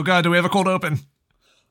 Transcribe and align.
Oh 0.00 0.02
God, 0.02 0.22
do 0.24 0.30
we 0.30 0.36
have 0.38 0.46
a 0.46 0.48
cold 0.48 0.66
open? 0.66 1.00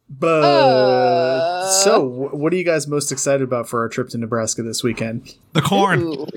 But 0.08 0.44
Uh. 0.44 1.66
so, 1.72 2.04
what 2.04 2.54
are 2.54 2.56
you 2.56 2.64
guys 2.64 2.88
most 2.88 3.12
excited 3.12 3.42
about 3.42 3.68
for 3.68 3.80
our 3.82 3.90
trip 3.90 4.10
to 4.10 4.20
Nebraska 4.20 4.62
this 4.62 4.84
weekend? 4.84 5.34
The 5.54 5.64
corn. 5.64 6.02
Ooh. 6.04 6.28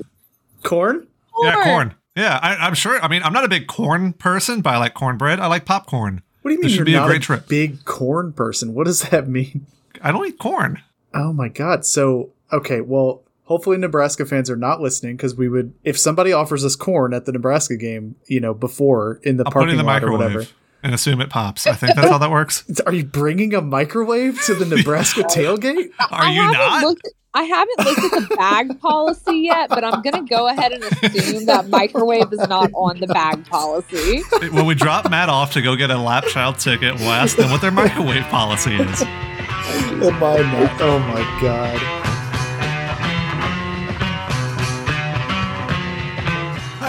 Corn? 0.63 1.07
Yeah, 1.43 1.63
corn. 1.65 1.95
Yeah, 2.17 2.39
I, 2.43 2.57
I'm 2.67 2.73
sure. 2.73 2.99
I 3.03 3.09
mean, 3.09 3.23
I'm 3.23 3.35
not 3.35 3.45
a 3.45 3.49
big 3.49 3.67
corn 3.67 4.15
person, 4.15 4.63
but 4.63 4.71
I 4.73 4.79
like 4.79 4.95
cornbread. 4.95 5.39
I 5.39 5.49
like 5.49 5.67
popcorn. 5.67 6.23
What 6.41 6.49
do 6.51 6.55
you 6.55 6.61
mean 6.61 6.63
This 6.63 6.73
should 6.73 6.79
you're 6.79 6.85
be 6.87 6.95
a 6.95 7.01
not 7.01 7.09
great 7.09 7.21
trip. 7.23 7.47
big 7.47 7.85
corn 7.85 8.33
person? 8.33 8.73
What 8.73 8.87
does 8.87 9.03
that 9.11 9.29
mean? 9.29 9.67
I 10.03 10.13
don't 10.13 10.27
eat 10.27 10.39
corn. 10.39 10.81
Oh 11.13 11.35
my 11.35 11.49
god. 11.49 11.85
So, 11.85 12.31
okay, 12.51 12.81
well, 12.81 13.23
hopefully 13.45 13.77
Nebraska 13.77 14.25
fans 14.25 14.49
are 14.49 14.57
not 14.57 14.81
listening 14.81 15.17
because 15.19 15.35
we 15.35 15.51
would 15.51 15.75
if 15.85 15.99
somebody 15.99 16.33
offers 16.33 16.65
us 16.65 16.75
corn 16.75 17.13
at 17.13 17.27
the 17.27 17.33
Nebraska 17.33 17.77
game, 17.77 18.15
you 18.29 18.41
know, 18.41 18.55
before 18.55 19.21
in 19.25 19.37
the 19.37 19.45
I'll 19.45 19.53
parking 19.53 19.73
in 19.73 19.77
the 19.77 19.83
lot 19.85 20.03
or 20.03 20.11
whatever. 20.11 20.47
Microwave 20.83 20.93
and 20.93 20.95
assume 20.95 21.21
it 21.21 21.31
pops. 21.31 21.67
I 21.67 21.73
think 21.75 21.95
that's 21.95 22.09
how 22.09 22.19
that 22.19 22.31
works. 22.39 22.65
Are 22.87 22.93
you 22.93 23.05
bringing 23.05 23.55
a 23.55 23.61
microwave 23.61 24.41
to 24.47 24.55
the 24.55 24.65
Nebraska 24.65 25.23
tailgate? 25.31 25.91
Are 25.99 26.23
I 26.23 26.31
you 26.33 26.41
haven't 26.41 26.59
not? 26.59 26.83
Looked, 26.85 27.09
I 27.35 27.43
haven't 27.45 27.79
looked 27.79 28.15
at 28.15 28.29
the 28.29 28.37
bag 28.37 28.81
policy 28.81 29.39
yet, 29.39 29.71
but 29.71 29.85
I'm 29.85 30.03
going 30.03 30.27
to 30.27 30.29
go 30.29 30.49
ahead 30.49 30.73
and 30.73 30.85
assume 30.85 31.47
that 31.47 31.69
microwave 31.69 32.33
is 32.33 32.47
not 32.49 32.71
on 32.75 33.01
the 33.01 33.07
bag 33.07 33.47
policy. 33.47 34.23
when 34.51 34.67
we 34.67 34.75
drop 34.75 35.11
Matt 35.11 35.29
off 35.29 35.53
to 35.53 35.63
go 35.63 35.77
get 35.77 35.91
a 35.91 35.99
lap 35.99 36.25
child 36.27 36.59
ticket, 36.59 36.95
we'll 36.97 37.11
ask 37.11 37.37
them 37.37 37.51
what 37.51 37.61
their 37.61 37.71
microwave 37.71 38.25
policy 38.25 38.75
is. 38.75 39.03
Am 39.03 40.23
I 40.23 40.39
not? 40.39 40.81
Oh 40.81 40.99
my 40.99 41.41
god. 41.41 42.12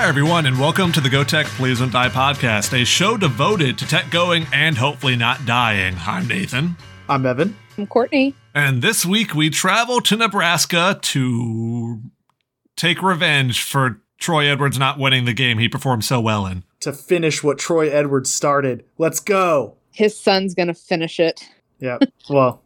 Hi, 0.04 0.10
everyone, 0.10 0.46
and 0.48 0.60
welcome 0.60 0.92
to 0.92 1.00
the 1.00 1.10
Go 1.10 1.24
Tech 1.24 1.46
Please 1.46 1.80
Don't 1.80 1.90
Die 1.90 2.10
podcast, 2.10 2.78
a 2.78 2.84
show 2.84 3.16
devoted 3.16 3.78
to 3.78 3.88
tech 3.88 4.12
going 4.12 4.46
and 4.52 4.78
hopefully 4.78 5.16
not 5.16 5.46
dying. 5.46 5.96
I'm 6.06 6.28
Nathan. 6.28 6.76
I'm 7.08 7.26
Evan. 7.26 7.56
I'm 7.78 7.88
Courtney. 7.88 8.36
And 8.54 8.82
this 8.82 9.06
week 9.06 9.34
we 9.34 9.50
travel 9.50 10.02
to 10.02 10.18
Nebraska 10.18 11.00
to 11.02 12.02
take 12.76 13.02
revenge 13.02 13.64
for 13.64 14.02
Troy 14.18 14.48
Edwards 14.48 14.78
not 14.78 15.00
winning 15.00 15.24
the 15.24 15.34
game 15.34 15.58
he 15.58 15.70
performed 15.70 16.04
so 16.04 16.20
well 16.20 16.46
in. 16.48 16.66
To 16.82 16.92
finish 16.92 17.42
what 17.42 17.58
Troy 17.58 17.90
Edwards 17.90 18.30
started. 18.30 18.84
Let's 18.98 19.22
go. 19.22 19.78
His 19.94 20.20
son's 20.20 20.54
going 20.54 20.68
to 20.68 20.74
finish 20.74 21.18
it. 21.18 21.48
Yeah. 21.80 22.00
well, 22.30 22.62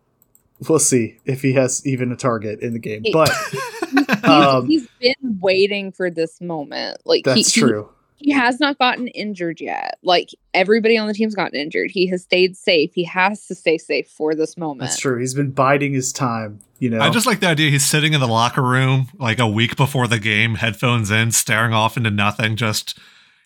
we'll 0.67 0.79
see 0.79 1.19
if 1.25 1.43
he 1.43 1.53
has 1.53 1.85
even 1.85 2.11
a 2.11 2.15
target 2.15 2.61
in 2.61 2.73
the 2.73 2.79
game. 2.79 3.03
But 3.13 3.29
He's, 3.51 3.61
Um, 4.23 4.67
he's 4.67 4.87
been 4.99 5.39
waiting 5.39 5.91
for 5.91 6.09
this 6.09 6.41
moment. 6.41 7.01
Like 7.05 7.23
that's 7.23 7.53
he, 7.53 7.61
true. 7.61 7.89
He 8.17 8.31
has 8.31 8.59
not 8.59 8.79
gotten 8.79 9.07
injured 9.09 9.61
yet. 9.61 9.99
Like 10.01 10.29
everybody 10.53 10.97
on 10.97 11.07
the 11.07 11.13
team's 11.13 11.35
gotten 11.35 11.59
injured. 11.59 11.91
He 11.91 12.07
has 12.07 12.23
stayed 12.23 12.57
safe. 12.57 12.93
He 12.93 13.03
has 13.03 13.45
to 13.47 13.55
stay 13.55 13.77
safe 13.77 14.09
for 14.09 14.33
this 14.33 14.57
moment. 14.57 14.81
That's 14.81 14.99
true. 14.99 15.19
He's 15.19 15.33
been 15.33 15.51
biding 15.51 15.93
his 15.93 16.11
time, 16.11 16.59
you 16.79 16.89
know. 16.89 16.99
I 16.99 17.09
just 17.09 17.27
like 17.27 17.39
the 17.39 17.47
idea 17.47 17.69
he's 17.69 17.85
sitting 17.85 18.13
in 18.13 18.19
the 18.19 18.27
locker 18.27 18.63
room 18.63 19.09
like 19.19 19.39
a 19.39 19.47
week 19.47 19.75
before 19.75 20.07
the 20.07 20.19
game, 20.19 20.55
headphones 20.55 21.11
in, 21.11 21.31
staring 21.31 21.73
off 21.73 21.95
into 21.95 22.09
nothing, 22.09 22.55
just 22.55 22.97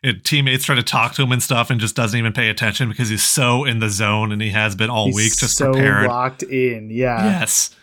it, 0.04 0.24
teammates 0.24 0.66
try 0.66 0.76
to 0.76 0.84
talk 0.84 1.14
to 1.16 1.24
him 1.24 1.32
and 1.32 1.44
stuff 1.44 1.70
and 1.70 1.80
just 1.80 1.96
doesn't 1.96 2.18
even 2.18 2.34
pay 2.34 2.50
attention 2.50 2.90
because 2.90 3.10
he's 3.10 3.24
so 3.24 3.66
in 3.66 3.80
the 3.80 3.90
zone 3.90 4.32
and 4.32 4.42
he 4.42 4.50
has 4.50 4.76
been 4.76 4.90
all 4.90 5.08
He's 5.08 5.16
week 5.16 5.38
just 5.38 5.58
so 5.58 5.72
prepared. 5.72 6.08
locked 6.08 6.44
in. 6.44 6.90
Yeah. 6.90 7.24
Yes. 7.24 7.76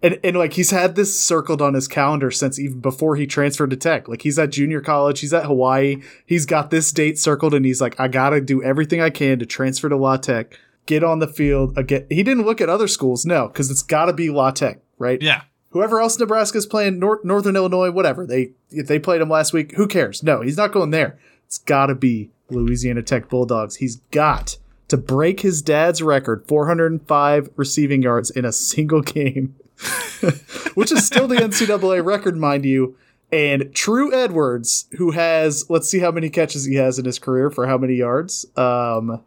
And, 0.00 0.20
and 0.22 0.36
like 0.36 0.52
he's 0.52 0.70
had 0.70 0.94
this 0.94 1.18
circled 1.18 1.60
on 1.60 1.74
his 1.74 1.88
calendar 1.88 2.30
since 2.30 2.58
even 2.58 2.80
before 2.80 3.16
he 3.16 3.26
transferred 3.26 3.70
to 3.70 3.76
tech. 3.76 4.06
Like 4.08 4.22
he's 4.22 4.38
at 4.38 4.50
junior 4.50 4.80
college, 4.80 5.20
he's 5.20 5.34
at 5.34 5.46
Hawaii, 5.46 6.02
he's 6.24 6.46
got 6.46 6.70
this 6.70 6.92
date 6.92 7.18
circled, 7.18 7.52
and 7.52 7.64
he's 7.64 7.80
like, 7.80 7.98
I 7.98 8.06
gotta 8.06 8.40
do 8.40 8.62
everything 8.62 9.00
I 9.00 9.10
can 9.10 9.40
to 9.40 9.46
transfer 9.46 9.88
to 9.88 9.96
La 9.96 10.16
Tech, 10.16 10.56
get 10.86 11.02
on 11.02 11.18
the 11.18 11.26
field 11.26 11.76
again. 11.76 12.06
He 12.08 12.22
didn't 12.22 12.44
look 12.44 12.60
at 12.60 12.68
other 12.68 12.86
schools, 12.86 13.26
no, 13.26 13.48
because 13.48 13.70
it's 13.72 13.82
gotta 13.82 14.12
be 14.12 14.30
La 14.30 14.52
Tech, 14.52 14.80
right? 14.98 15.20
Yeah. 15.20 15.42
Whoever 15.70 16.00
else 16.00 16.18
Nebraska's 16.18 16.64
playing, 16.64 16.98
Nor- 17.00 17.20
Northern 17.24 17.56
Illinois, 17.56 17.90
whatever. 17.90 18.24
They 18.24 18.52
if 18.70 18.86
they 18.86 19.00
played 19.00 19.20
him 19.20 19.28
last 19.28 19.52
week, 19.52 19.72
who 19.72 19.88
cares? 19.88 20.22
No, 20.22 20.42
he's 20.42 20.56
not 20.56 20.72
going 20.72 20.90
there. 20.90 21.18
It's 21.46 21.58
gotta 21.58 21.96
be 21.96 22.30
Louisiana 22.50 23.02
Tech 23.02 23.28
Bulldogs. 23.28 23.76
He's 23.76 23.96
got 24.12 24.58
to 24.88 24.96
break 24.96 25.40
his 25.40 25.60
dad's 25.60 26.02
record, 26.02 26.44
405 26.46 27.50
receiving 27.56 28.00
yards 28.00 28.30
in 28.30 28.44
a 28.44 28.52
single 28.52 29.02
game 29.02 29.56
which 30.74 30.92
is 30.92 31.06
still 31.06 31.28
the 31.28 31.36
NCAA 31.36 32.04
record, 32.04 32.36
mind 32.36 32.64
you. 32.64 32.96
And 33.30 33.74
Tru 33.74 34.12
Edwards, 34.12 34.86
who 34.96 35.10
has, 35.10 35.68
let's 35.68 35.88
see 35.88 35.98
how 35.98 36.10
many 36.10 36.30
catches 36.30 36.64
he 36.64 36.76
has 36.76 36.98
in 36.98 37.04
his 37.04 37.18
career 37.18 37.50
for 37.50 37.66
how 37.66 37.76
many 37.78 37.94
yards. 37.94 38.46
Um, 38.56 39.22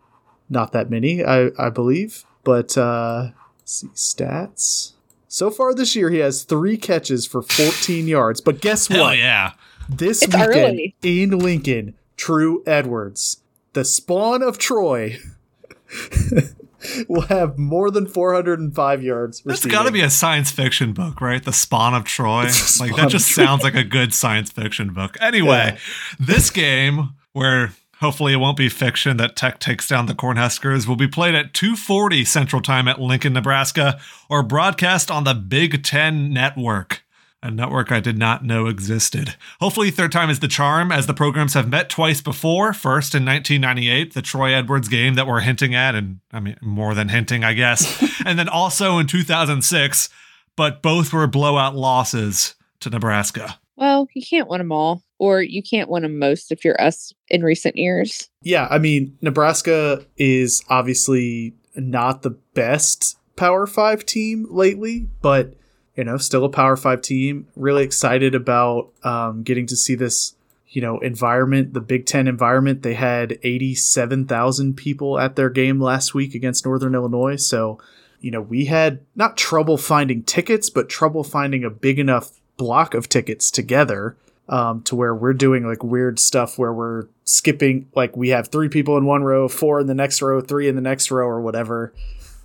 not 0.49 0.71
that 0.71 0.89
many, 0.89 1.23
I, 1.23 1.49
I 1.57 1.69
believe. 1.69 2.25
But 2.43 2.75
uh, 2.77 3.29
let's 3.59 3.73
see 3.73 3.87
stats. 3.89 4.93
So 5.27 5.51
far 5.51 5.73
this 5.73 5.95
year, 5.95 6.09
he 6.09 6.17
has 6.17 6.43
three 6.43 6.77
catches 6.77 7.25
for 7.27 7.41
14 7.43 8.07
yards. 8.07 8.41
But 8.41 8.59
guess 8.59 8.87
Hell 8.87 9.03
what? 9.03 9.17
yeah. 9.17 9.51
This 9.87 10.23
It's 10.23 10.33
weekend 10.35 10.55
early. 10.55 10.95
in 11.03 11.37
Lincoln, 11.37 11.93
Tru 12.17 12.63
Edwards, 12.65 13.41
the 13.73 13.85
spawn 13.85 14.41
of 14.41 14.57
Troy, 14.57 15.17
will 17.09 17.21
have 17.21 17.57
more 17.57 17.91
than 17.91 18.05
405 18.05 19.03
yards. 19.03 19.41
That's 19.45 19.65
got 19.65 19.83
to 19.83 19.91
be 19.91 20.01
a 20.01 20.09
science 20.09 20.51
fiction 20.51 20.93
book, 20.93 21.21
right? 21.21 21.43
The 21.43 21.53
Spawn 21.53 21.93
of 21.93 22.05
Troy. 22.05 22.43
The 22.51 22.77
Like 22.79 22.95
that 22.95 23.09
just 23.09 23.29
sounds 23.29 23.63
like 23.63 23.75
a 23.75 23.83
good 23.83 24.13
science 24.13 24.51
fiction 24.51 24.93
book. 24.93 25.17
Anyway, 25.21 25.77
this 26.19 26.49
game 26.49 27.13
where 27.33 27.73
hopefully 27.99 28.33
it 28.33 28.37
won't 28.37 28.57
be 28.57 28.67
fiction 28.67 29.17
that 29.17 29.35
Tech 29.35 29.59
takes 29.59 29.87
down 29.87 30.07
the 30.07 30.13
Cornhuskers 30.13 30.87
will 30.87 30.95
be 30.95 31.07
played 31.07 31.35
at 31.35 31.53
2:40 31.53 32.25
Central 32.25 32.61
Time 32.61 32.87
at 32.87 32.99
Lincoln, 32.99 33.33
Nebraska, 33.33 33.99
or 34.29 34.43
broadcast 34.43 35.09
on 35.09 35.23
the 35.23 35.33
Big 35.33 35.83
10 35.83 36.33
network. 36.33 37.03
A 37.43 37.49
network 37.49 37.91
I 37.91 37.99
did 37.99 38.19
not 38.19 38.45
know 38.45 38.67
existed. 38.67 39.35
Hopefully, 39.59 39.89
third 39.89 40.11
time 40.11 40.29
is 40.29 40.41
the 40.41 40.47
charm, 40.47 40.91
as 40.91 41.07
the 41.07 41.13
programs 41.15 41.55
have 41.55 41.67
met 41.67 41.89
twice 41.89 42.21
before. 42.21 42.71
First 42.71 43.15
in 43.15 43.25
1998, 43.25 44.13
the 44.13 44.21
Troy 44.21 44.53
Edwards 44.53 44.87
game 44.87 45.15
that 45.15 45.25
we're 45.25 45.39
hinting 45.39 45.73
at, 45.73 45.95
and 45.95 46.19
I 46.31 46.39
mean, 46.39 46.57
more 46.61 46.93
than 46.93 47.09
hinting, 47.09 47.43
I 47.43 47.53
guess. 47.53 48.21
and 48.25 48.37
then 48.37 48.47
also 48.47 48.99
in 48.99 49.07
2006, 49.07 50.09
but 50.55 50.83
both 50.83 51.13
were 51.13 51.25
blowout 51.25 51.75
losses 51.75 52.53
to 52.81 52.91
Nebraska. 52.91 53.57
Well, 53.75 54.07
you 54.13 54.21
can't 54.23 54.47
win 54.47 54.59
them 54.59 54.71
all, 54.71 55.01
or 55.17 55.41
you 55.41 55.63
can't 55.63 55.89
win 55.89 56.03
them 56.03 56.19
most 56.19 56.51
if 56.51 56.63
you're 56.63 56.79
us 56.79 57.11
in 57.29 57.41
recent 57.41 57.75
years. 57.75 58.29
Yeah, 58.43 58.67
I 58.69 58.77
mean, 58.77 59.17
Nebraska 59.21 60.05
is 60.15 60.63
obviously 60.69 61.55
not 61.75 62.21
the 62.21 62.37
best 62.53 63.17
Power 63.35 63.65
5 63.65 64.05
team 64.05 64.45
lately, 64.51 65.07
but 65.23 65.55
you 66.01 66.05
know, 66.05 66.17
still 66.17 66.43
a 66.43 66.49
Power 66.49 66.75
5 66.75 66.99
team. 67.03 67.45
Really 67.55 67.83
excited 67.83 68.33
about 68.33 68.89
um, 69.03 69.43
getting 69.43 69.67
to 69.67 69.75
see 69.75 69.93
this, 69.93 70.33
you 70.69 70.81
know, 70.81 70.97
environment, 70.97 71.75
the 71.75 71.79
Big 71.79 72.07
10 72.07 72.27
environment. 72.27 72.81
They 72.81 72.95
had 72.95 73.37
87,000 73.43 74.75
people 74.75 75.19
at 75.19 75.35
their 75.35 75.51
game 75.51 75.79
last 75.79 76.15
week 76.15 76.33
against 76.33 76.65
Northern 76.65 76.95
Illinois, 76.95 77.35
so 77.35 77.77
you 78.19 78.31
know, 78.31 78.41
we 78.41 78.65
had 78.65 79.01
not 79.15 79.37
trouble 79.37 79.77
finding 79.77 80.23
tickets, 80.23 80.71
but 80.71 80.89
trouble 80.89 81.23
finding 81.23 81.63
a 81.63 81.69
big 81.69 81.99
enough 81.99 82.31
block 82.57 82.95
of 82.95 83.07
tickets 83.07 83.51
together 83.51 84.15
um, 84.49 84.81
to 84.83 84.95
where 84.95 85.13
we're 85.13 85.33
doing 85.33 85.67
like 85.67 85.83
weird 85.83 86.17
stuff 86.17 86.57
where 86.57 86.73
we're 86.73 87.05
skipping, 87.25 87.89
like 87.95 88.17
we 88.17 88.29
have 88.29 88.47
three 88.47 88.69
people 88.69 88.97
in 88.97 89.05
one 89.05 89.23
row, 89.23 89.47
four 89.47 89.79
in 89.79 89.85
the 89.85 89.93
next 89.93 90.19
row, 90.19 90.41
three 90.41 90.67
in 90.67 90.73
the 90.73 90.81
next 90.81 91.11
row, 91.11 91.27
or 91.27 91.41
whatever. 91.41 91.93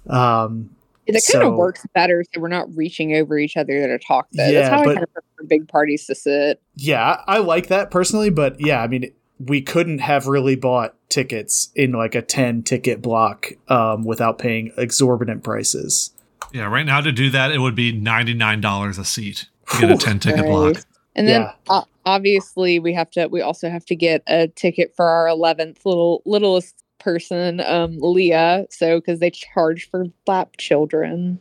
Um, 0.09 0.76
That 1.07 1.29
kind 1.33 1.45
of 1.45 1.55
works 1.55 1.87
better, 1.95 2.25
so 2.35 2.41
we're 2.41 2.49
not 2.49 2.75
reaching 2.77 3.15
over 3.15 3.39
each 3.39 3.57
other 3.57 3.87
to 3.87 3.99
talk. 3.99 4.27
Though. 4.33 4.47
Yeah, 4.47 4.53
That's 4.63 4.69
how 4.71 4.85
but- 4.85 4.91
I 4.91 4.95
kind 4.95 5.05
of 5.05 5.13
prefer 5.13 5.45
big 5.47 5.69
parties 5.69 6.07
to 6.07 6.15
sit. 6.15 6.61
yeah, 6.77 7.23
I 7.27 7.37
I 7.37 7.39
like 7.39 7.69
that 7.69 7.91
personally, 7.91 8.31
but 8.31 8.61
yeah, 8.61 8.83
I 8.83 8.87
mean, 8.89 9.13
we 9.39 9.61
couldn't 9.61 9.99
have 9.99 10.27
really 10.27 10.57
bought 10.57 10.95
tickets 11.11 11.69
in 11.77 11.93
like 11.93 12.15
a 12.15 12.23
10 12.23 12.63
ticket 12.63 13.03
block 13.03 13.53
um, 13.69 14.05
without 14.05 14.39
paying 14.39 14.73
exorbitant 14.79 15.45
prices. 15.45 16.11
Yeah, 16.53 16.65
right 16.67 16.87
now 16.87 17.01
to 17.03 17.13
do 17.13 17.29
that, 17.31 17.51
it 17.53 17.59
would 17.59 17.75
be 17.75 17.93
$99 17.93 18.99
a 18.99 19.05
seat 19.05 19.47
to 19.73 19.81
get 19.81 19.91
a 19.91 19.97
10 19.97 20.19
ticket 20.21 20.45
block. 20.47 20.77
And 21.15 21.29
then 21.29 21.43
Yeah. 21.43 21.53
uh, 21.69 21.83
obviously 22.05 22.79
we 22.79 22.95
have 22.95 23.11
to. 23.13 23.27
We 23.29 23.41
also 23.43 23.69
have 23.71 23.85
to 23.87 23.95
get 23.97 24.23
a 24.27 24.49
ticket 24.49 24.95
for 24.97 25.07
our 25.07 25.29
eleventh 25.29 25.85
little 25.87 26.23
littlest 26.27 26.75
person, 27.07 27.61
um, 27.61 27.99
Leah. 28.01 28.67
So 28.69 28.99
because 28.99 29.21
they 29.21 29.31
charge 29.31 29.89
for 29.89 30.07
lap 30.27 30.57
children. 30.59 31.41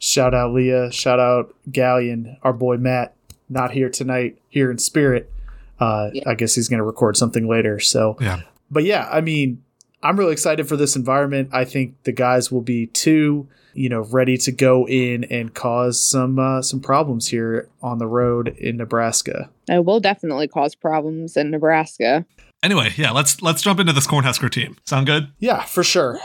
Shout 0.00 0.34
out 0.34 0.52
Leah, 0.52 0.90
shout 0.90 1.20
out 1.20 1.54
Galleon, 1.70 2.36
our 2.42 2.52
boy 2.52 2.76
Matt, 2.78 3.14
not 3.48 3.70
here 3.70 3.88
tonight, 3.88 4.36
here 4.48 4.72
in 4.72 4.78
spirit. 4.78 5.30
Uh, 5.78 6.10
Yeah. 6.12 6.28
I 6.28 6.34
guess 6.34 6.56
he's 6.56 6.68
going 6.68 6.78
to 6.78 6.84
record 6.84 7.16
something 7.16 7.46
later. 7.48 7.78
So, 7.78 8.16
Yeah. 8.20 8.40
but 8.72 8.82
yeah, 8.82 9.08
I 9.12 9.20
mean, 9.20 9.62
I'm 10.02 10.18
really 10.18 10.32
excited 10.32 10.66
for 10.66 10.76
this 10.76 10.96
environment. 10.96 11.50
I 11.52 11.64
think 11.64 11.94
the 12.02 12.10
guys 12.10 12.50
will 12.50 12.60
be 12.62 12.86
too, 12.88 13.46
you 13.74 13.88
know, 13.88 14.00
ready 14.10 14.36
to 14.38 14.50
go 14.50 14.84
in 14.88 15.22
and 15.24 15.54
cause 15.54 16.04
some 16.04 16.40
uh, 16.40 16.60
some 16.62 16.80
problems 16.80 17.28
here 17.28 17.68
on 17.80 17.98
the 17.98 18.08
road 18.08 18.48
in 18.58 18.76
Nebraska. 18.78 19.48
It 19.68 19.84
will 19.84 20.00
definitely 20.00 20.48
cause 20.48 20.74
problems 20.74 21.36
in 21.36 21.52
Nebraska. 21.52 22.26
Anyway, 22.62 22.92
yeah, 22.96 23.10
let's 23.10 23.42
let's 23.42 23.60
jump 23.62 23.80
into 23.80 23.92
this 23.92 24.06
Cornhusker 24.06 24.50
team. 24.50 24.76
Sound 24.84 25.06
good? 25.06 25.28
Yeah, 25.38 25.62
for 25.64 25.82
sure. 25.82 26.18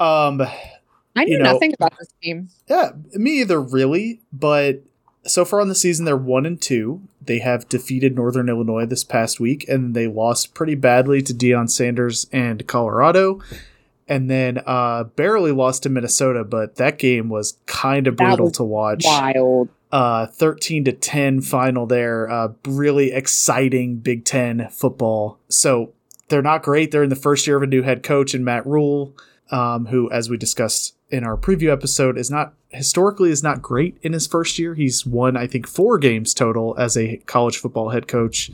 Um, 0.00 0.42
I 1.16 1.24
knew 1.24 1.32
You 1.36 1.38
know- 1.38 1.52
nothing 1.52 1.72
about 1.74 1.96
this 1.98 2.08
team. 2.22 2.48
yeah, 2.68 2.90
me 3.12 3.40
either, 3.40 3.60
really. 3.60 4.20
But 4.32 4.82
so 5.24 5.44
far 5.44 5.60
on 5.60 5.68
the 5.68 5.74
season, 5.74 6.04
they're 6.04 6.16
one 6.16 6.44
and 6.46 6.60
two. 6.60 7.02
They 7.24 7.38
have 7.38 7.68
defeated 7.68 8.16
Northern 8.16 8.48
Illinois 8.48 8.86
this 8.86 9.04
past 9.04 9.38
week, 9.40 9.66
and 9.68 9.94
they 9.94 10.06
lost 10.08 10.52
pretty 10.54 10.74
badly 10.74 11.22
to 11.22 11.32
Deion 11.32 11.70
Sanders 11.70 12.26
and 12.32 12.66
Colorado. 12.66 13.40
And 14.06 14.28
then 14.28 14.60
uh, 14.66 15.04
barely 15.04 15.50
lost 15.52 15.84
to 15.84 15.88
Minnesota, 15.88 16.44
but 16.44 16.76
that 16.76 16.98
game 16.98 17.30
was 17.30 17.56
kind 17.64 18.06
of 18.06 18.18
That 18.18 18.24
brutal 18.26 18.46
was 18.46 18.56
to 18.58 18.64
watch. 18.64 19.04
Wild. 19.06 19.68
Uh, 19.94 20.26
13 20.26 20.86
to 20.86 20.92
10 20.92 21.40
final 21.40 21.86
there. 21.86 22.28
Uh, 22.28 22.48
really 22.66 23.12
exciting 23.12 23.98
Big 23.98 24.24
Ten 24.24 24.68
football. 24.72 25.38
So 25.48 25.92
they're 26.26 26.42
not 26.42 26.64
great. 26.64 26.90
They're 26.90 27.04
in 27.04 27.10
the 27.10 27.14
first 27.14 27.46
year 27.46 27.56
of 27.56 27.62
a 27.62 27.68
new 27.68 27.82
head 27.82 28.02
coach 28.02 28.34
in 28.34 28.42
Matt 28.42 28.66
Rhule, 28.66 29.16
um, 29.52 29.86
who, 29.86 30.10
as 30.10 30.28
we 30.28 30.36
discussed 30.36 30.96
in 31.10 31.22
our 31.22 31.36
preview 31.36 31.70
episode, 31.70 32.18
is 32.18 32.28
not 32.28 32.54
historically 32.70 33.30
is 33.30 33.44
not 33.44 33.62
great 33.62 33.96
in 34.02 34.14
his 34.14 34.26
first 34.26 34.58
year. 34.58 34.74
He's 34.74 35.06
won, 35.06 35.36
I 35.36 35.46
think, 35.46 35.68
four 35.68 35.98
games 35.98 36.34
total 36.34 36.74
as 36.76 36.96
a 36.96 37.18
college 37.18 37.58
football 37.58 37.90
head 37.90 38.08
coach 38.08 38.50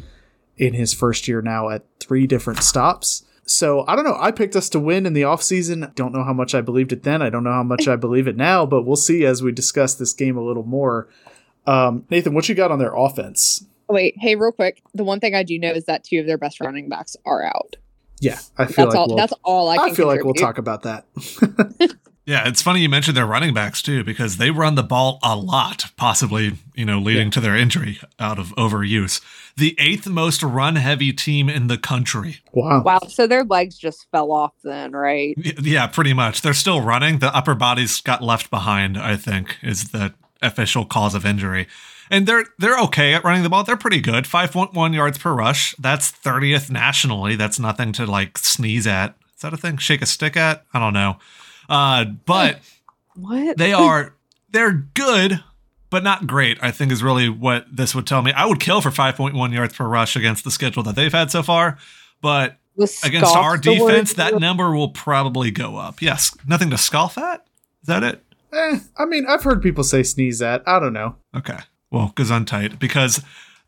in 0.58 0.74
his 0.74 0.92
first 0.92 1.26
year 1.26 1.40
now 1.40 1.70
at 1.70 1.86
three 2.00 2.26
different 2.26 2.62
stops. 2.62 3.24
So 3.46 3.84
I 3.88 3.96
don't 3.96 4.04
know. 4.04 4.18
I 4.20 4.30
picked 4.30 4.56
us 4.56 4.68
to 4.68 4.78
win 4.78 5.06
in 5.06 5.14
the 5.14 5.22
offseason. 5.22 5.94
Don't 5.94 6.12
know 6.12 6.22
how 6.22 6.34
much 6.34 6.54
I 6.54 6.60
believed 6.60 6.92
it 6.92 7.02
then. 7.02 7.22
I 7.22 7.30
don't 7.30 7.44
know 7.44 7.52
how 7.52 7.62
much 7.62 7.88
I 7.88 7.96
believe 7.96 8.28
it 8.28 8.36
now, 8.36 8.66
but 8.66 8.82
we'll 8.82 8.94
see 8.94 9.24
as 9.24 9.42
we 9.42 9.52
discuss 9.52 9.94
this 9.94 10.12
game 10.12 10.36
a 10.36 10.44
little 10.44 10.62
more. 10.62 11.08
Um, 11.66 12.04
Nathan, 12.10 12.34
what 12.34 12.48
you 12.48 12.54
got 12.54 12.70
on 12.70 12.78
their 12.78 12.94
offense? 12.94 13.64
Oh, 13.88 13.94
Wait, 13.94 14.14
hey, 14.18 14.34
real 14.36 14.52
quick. 14.52 14.82
The 14.94 15.04
one 15.04 15.20
thing 15.20 15.34
I 15.34 15.42
do 15.42 15.58
know 15.58 15.72
is 15.72 15.84
that 15.86 16.04
two 16.04 16.20
of 16.20 16.26
their 16.26 16.38
best 16.38 16.60
running 16.60 16.88
backs 16.88 17.16
are 17.26 17.44
out. 17.44 17.76
Yeah, 18.20 18.38
I 18.58 18.66
feel 18.66 18.84
That's 18.86 18.94
like 18.94 18.94
all. 18.96 19.06
we'll, 19.08 19.16
that's 19.16 19.32
all 19.44 19.68
I 19.68 19.76
I, 19.76 19.86
can. 19.88 19.94
feel 19.96 20.06
like 20.06 20.22
we'll 20.24 20.34
talk 20.34 20.58
about 20.58 20.82
that. 20.82 21.06
Yeah, 22.26 22.46
it's 22.46 22.62
funny 22.62 22.80
you 22.80 22.88
mentioned 22.88 23.16
their 23.16 23.26
running 23.26 23.54
backs 23.54 23.82
too, 23.82 24.04
because 24.04 24.36
they 24.36 24.52
run 24.52 24.76
the 24.76 24.84
ball 24.84 25.18
a 25.20 25.34
lot, 25.34 25.86
possibly, 25.96 26.52
you 26.76 26.84
know, 26.84 27.00
leading 27.00 27.26
Yeah. 27.26 27.30
to 27.32 27.40
their 27.40 27.56
injury 27.56 27.98
out 28.20 28.38
of 28.38 28.54
overuse. 28.56 29.20
The 29.56 29.74
eighth 29.80 30.06
most 30.06 30.40
run 30.42 30.76
heavy 30.76 31.12
team 31.12 31.48
in 31.48 31.66
the 31.66 31.78
country. 31.78 32.36
Wow. 32.52 32.82
Wow. 32.84 33.00
So 33.08 33.26
their 33.26 33.42
legs 33.42 33.76
just 33.76 34.06
fell 34.12 34.30
off 34.30 34.52
then, 34.62 34.92
right? 34.92 35.34
Yeah, 35.60 35.88
pretty 35.88 36.12
much. 36.12 36.42
They're 36.42 36.54
still 36.54 36.82
running. 36.82 37.18
The 37.18 37.34
upper 37.34 37.56
bodies 37.56 38.00
got 38.00 38.22
left 38.22 38.48
behind, 38.48 38.96
I 38.96 39.16
think, 39.16 39.56
is 39.60 39.90
the 39.90 40.14
official 40.42 40.84
cause 40.84 41.14
of 41.14 41.24
injury. 41.26 41.66
And 42.10 42.26
they're 42.26 42.44
they're 42.58 42.78
okay 42.80 43.14
at 43.14 43.22
running 43.24 43.42
the 43.44 43.48
ball. 43.48 43.62
They're 43.64 43.76
pretty 43.76 44.00
good. 44.00 44.24
5.1 44.24 44.94
yards 44.94 45.18
per 45.18 45.32
rush. 45.32 45.74
That's 45.78 46.10
30th 46.10 46.70
nationally. 46.70 47.36
That's 47.36 47.58
nothing 47.60 47.92
to 47.92 48.06
like 48.06 48.36
sneeze 48.38 48.86
at. 48.86 49.14
Is 49.36 49.42
that 49.42 49.54
a 49.54 49.56
thing? 49.56 49.76
Shake 49.78 50.02
a 50.02 50.06
stick 50.06 50.36
at? 50.36 50.64
I 50.74 50.78
don't 50.80 50.92
know. 50.92 51.18
Uh, 51.68 52.04
but 52.26 52.60
What? 53.14 53.56
they 53.58 53.72
are 53.74 54.14
they're 54.50 54.72
good 54.94 55.42
but 55.90 56.02
not 56.04 56.26
great 56.26 56.58
i 56.62 56.70
think 56.72 56.90
is 56.92 57.02
really 57.02 57.28
what 57.28 57.64
this 57.70 57.94
would 57.94 58.06
tell 58.06 58.22
me 58.22 58.32
i 58.32 58.44
would 58.46 58.58
kill 58.60 58.80
for 58.80 58.90
5.1 58.90 59.52
yards 59.52 59.74
per 59.74 59.86
rush 59.86 60.16
against 60.16 60.42
the 60.44 60.50
schedule 60.50 60.82
that 60.84 60.94
they've 60.96 61.12
had 61.12 61.30
so 61.30 61.42
far 61.42 61.78
but 62.20 62.56
against 63.04 63.34
our 63.38 63.56
defense 63.86 64.14
that 64.14 64.38
number 64.40 64.74
will 64.74 64.88
probably 64.90 65.50
go 65.52 65.76
up 65.76 66.00
yes 66.02 66.36
nothing 66.46 66.70
to 66.70 66.78
scoff 66.78 67.16
at 67.18 67.44
is 67.82 67.86
that 67.88 68.02
it 68.02 68.24
Eh, 68.52 68.78
I 68.96 69.04
mean, 69.04 69.26
I've 69.26 69.42
heard 69.42 69.62
people 69.62 69.84
say 69.84 70.02
sneeze 70.02 70.42
at. 70.42 70.62
I 70.66 70.78
don't 70.80 70.92
know. 70.92 71.16
okay. 71.36 71.58
Well 71.92 72.12
gesundheit 72.14 72.78
because 72.78 73.20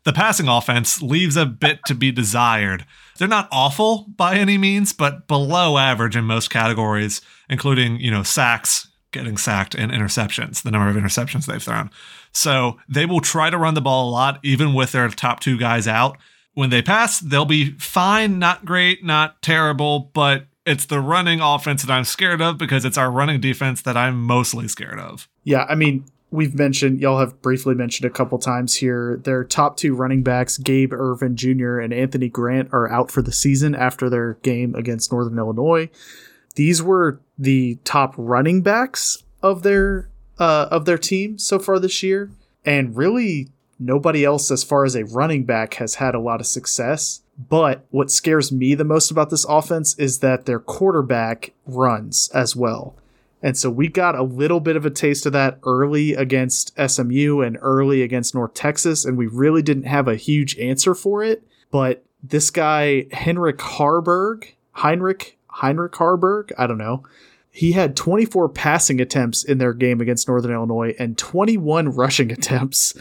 the 0.05 0.13
passing 0.13 0.47
offense 0.47 1.01
leaves 1.01 1.35
a 1.35 1.45
bit 1.45 1.79
to 1.87 1.93
be 1.95 2.09
desired. 2.11 2.85
They're 3.17 3.27
not 3.27 3.49
awful 3.51 4.05
by 4.15 4.35
any 4.35 4.57
means 4.57 4.93
but 4.93 5.27
below 5.27 5.77
average 5.77 6.15
in 6.15 6.23
most 6.23 6.49
categories 6.49 7.21
including 7.49 7.99
you 7.99 8.11
know 8.11 8.23
sacks 8.23 8.87
getting 9.11 9.35
sacked 9.37 9.75
and 9.75 9.91
interceptions 9.91 10.63
the 10.63 10.71
number 10.71 10.89
of 10.89 10.95
interceptions 10.95 11.45
they've 11.45 11.61
thrown. 11.61 11.89
So 12.31 12.79
they 12.87 13.05
will 13.05 13.19
try 13.19 13.49
to 13.49 13.57
run 13.57 13.73
the 13.73 13.81
ball 13.81 14.09
a 14.09 14.11
lot 14.11 14.39
even 14.41 14.73
with 14.73 14.93
their 14.93 15.07
top 15.09 15.39
two 15.41 15.57
guys 15.57 15.85
out. 15.87 16.17
When 16.53 16.69
they 16.69 16.81
pass 16.81 17.19
they'll 17.19 17.43
be 17.45 17.71
fine. 17.71 18.39
Not 18.39 18.63
great 18.63 19.03
not 19.03 19.41
terrible 19.41 20.11
but 20.13 20.45
it's 20.65 20.85
the 20.85 20.99
running 20.99 21.41
offense 21.41 21.83
that 21.83 21.91
i'm 21.91 22.03
scared 22.03 22.41
of 22.41 22.57
because 22.57 22.85
it's 22.85 22.97
our 22.97 23.11
running 23.11 23.39
defense 23.41 23.81
that 23.81 23.97
i'm 23.97 24.21
mostly 24.21 24.67
scared 24.67 24.99
of 24.99 25.27
Yeah, 25.43 25.65
I 25.67 25.75
mean, 25.75 26.05
we've 26.31 26.55
mentioned, 26.55 26.99
y'all 26.99 27.19
have 27.19 27.41
briefly 27.41 27.75
mentioned 27.75 28.09
a 28.09 28.13
couple 28.13 28.39
times 28.39 28.75
here, 28.75 29.19
their 29.23 29.43
top 29.43 29.77
two 29.77 29.93
running 29.93 30.23
backs, 30.23 30.57
Gabe 30.57 30.93
Ervin 30.93 31.35
Jr. 31.35 31.79
and 31.79 31.93
Anthony 31.93 32.29
Grant, 32.29 32.69
are 32.73 32.89
out 32.89 33.11
for 33.11 33.21
the 33.21 33.31
season 33.31 33.75
after 33.75 34.09
their 34.09 34.33
game 34.41 34.73
against 34.73 35.11
Northern 35.11 35.37
Illinois. 35.37 35.89
These 36.55 36.81
were 36.81 37.19
the 37.37 37.77
top 37.83 38.13
running 38.17 38.61
backs 38.61 39.23
of 39.41 39.63
their 39.63 40.09
uh, 40.39 40.67
of 40.71 40.85
their 40.85 40.97
team 40.97 41.37
so 41.37 41.59
far 41.59 41.77
this 41.77 42.01
year, 42.01 42.31
and 42.65 42.95
really 42.95 43.49
nobody 43.79 44.23
else, 44.23 44.49
as 44.49 44.63
far 44.63 44.85
as 44.85 44.95
a 44.95 45.05
running 45.05 45.43
back, 45.45 45.75
has 45.75 45.95
had 45.95 46.15
a 46.15 46.19
lot 46.19 46.39
of 46.39 46.47
success. 46.47 47.21
But 47.37 47.85
what 47.89 48.11
scares 48.11 48.51
me 48.51 48.75
the 48.75 48.83
most 48.83 49.09
about 49.09 49.29
this 49.29 49.45
offense 49.45 49.97
is 49.97 50.19
that 50.19 50.45
their 50.45 50.59
quarterback 50.59 51.53
runs 51.65 52.29
as 52.33 52.55
well. 52.55 52.95
And 53.41 53.57
so 53.57 53.69
we 53.69 53.89
got 53.89 54.15
a 54.15 54.23
little 54.23 54.61
bit 54.61 54.77
of 54.77 54.85
a 54.85 54.89
taste 54.89 55.25
of 55.25 55.33
that 55.33 55.59
early 55.63 56.13
against 56.13 56.73
SMU 56.79 57.41
and 57.41 57.57
early 57.61 58.01
against 58.01 58.33
North 58.33 58.53
Texas, 58.53 59.03
and 59.03 59.17
we 59.17 59.27
really 59.27 59.61
didn't 59.61 59.83
have 59.83 60.07
a 60.07 60.15
huge 60.15 60.57
answer 60.57 60.95
for 60.95 61.23
it. 61.23 61.43
But 61.69 62.05
this 62.23 62.49
guy, 62.49 63.07
Henrik 63.11 63.57
Haarberg, 63.57 64.53
Heinrich, 64.71 65.37
Heinrich 65.47 65.91
Haarberg, 65.93 66.51
I 66.57 66.67
don't 66.67 66.77
know. 66.77 67.03
He 67.51 67.73
had 67.73 67.97
24 67.97 68.49
passing 68.49 69.01
attempts 69.01 69.43
in 69.43 69.57
their 69.57 69.73
game 69.73 69.99
against 69.99 70.27
Northern 70.27 70.53
Illinois 70.53 70.95
and 70.97 71.17
21 71.17 71.89
rushing 71.89 72.31
attempts. 72.37 72.95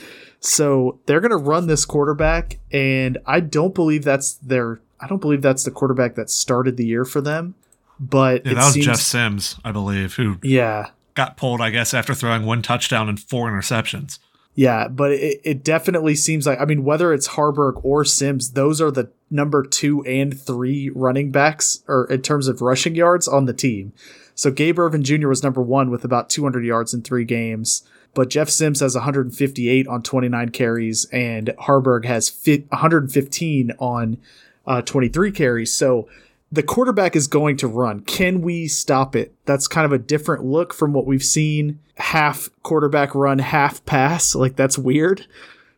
So 0.45 0.99
they're 1.07 1.21
going 1.21 1.31
to 1.31 1.37
run 1.37 1.69
this 1.69 1.85
quarterback, 1.85 2.59
and 2.73 3.17
I 3.27 3.41
don't 3.41 3.75
believe 3.75 4.05
that's 4.05 4.35
their. 4.35 4.81
I 5.01 5.07
don't 5.07 5.21
believe 5.21 5.41
that's 5.43 5.65
the 5.65 5.71
quarterback 5.71 6.15
that 6.17 6.31
started 6.31 6.77
the 6.77 6.85
year 6.85 7.05
for 7.05 7.21
them. 7.21 7.55
But 8.01 8.45
yeah 8.45 8.53
it 8.53 8.55
that 8.57 8.65
was 8.65 8.75
seems, 8.75 8.87
jeff 8.87 8.97
sims 8.97 9.57
i 9.65 9.71
believe 9.71 10.15
who 10.15 10.39
Yeah, 10.43 10.91
got 11.15 11.37
pulled, 11.37 11.61
I 11.61 11.71
guess, 11.71 11.95
after 11.95 12.15
throwing 12.15 12.45
one 12.45 12.61
touchdown 12.63 13.09
and 13.09 13.21
four 13.21 13.49
interceptions. 13.49 14.19
Yeah, 14.57 14.89
but 14.89 15.13
it, 15.13 15.41
it 15.45 15.65
definitely 15.65 16.17
seems 16.17 16.47
like 16.47 16.61
I 16.61 16.65
mean 16.65 16.83
whether 16.85 17.13
it's 17.13 17.29
Haarberg 17.29 17.81
or 17.85 18.05
Sims, 18.05 18.53
those 18.53 18.81
are 18.81 18.91
the 18.91 19.11
number 19.31 19.63
two 19.63 20.05
and 20.05 20.39
three 20.39 20.91
running 20.91 21.31
backs 21.31 21.83
or 21.87 22.07
in 22.11 22.23
terms 22.23 22.49
of 22.49 22.61
rushing 22.61 22.97
yards 22.97 23.29
on 23.29 23.45
the 23.45 23.55
team. 23.55 23.93
So 24.35 24.51
Gabe 24.51 24.79
Ervin 24.79 25.05
Jr. 25.05 25.29
was 25.29 25.43
number 25.43 25.63
one 25.63 25.91
with 25.91 26.05
about 26.05 26.29
200 26.31 26.65
yards 26.65 26.93
in 26.95 27.03
three 27.03 27.25
games, 27.25 27.83
but 28.15 28.29
Jeff 28.29 28.51
Sims 28.51 28.81
has 28.81 28.95
158 28.95 29.87
on 29.87 30.03
29 30.03 30.51
carries, 30.51 31.07
and 31.07 31.49
Haarberg 31.61 32.05
has 32.05 32.31
115 32.47 33.73
on 33.79 34.19
uh, 34.67 34.83
23 34.83 35.33
carries. 35.33 35.73
So 35.73 36.09
the 36.51 36.63
quarterback 36.63 37.17
is 37.17 37.27
going 37.27 37.57
to 37.57 37.67
run. 37.67 38.01
Can 38.01 38.43
we 38.43 38.69
stop 38.69 39.17
it? 39.17 39.35
That's 39.47 39.67
kind 39.67 39.87
of 39.87 39.93
a 39.93 39.99
different 39.99 40.45
look 40.45 40.75
from 40.75 40.93
what 40.93 41.07
we've 41.07 41.25
seen. 41.25 41.81
Half 41.97 42.51
quarterback 42.63 43.15
run, 43.15 43.39
half 43.39 43.85
pass. 43.87 44.35
Like 44.35 44.57
that's 44.57 44.77
weird. 44.77 45.27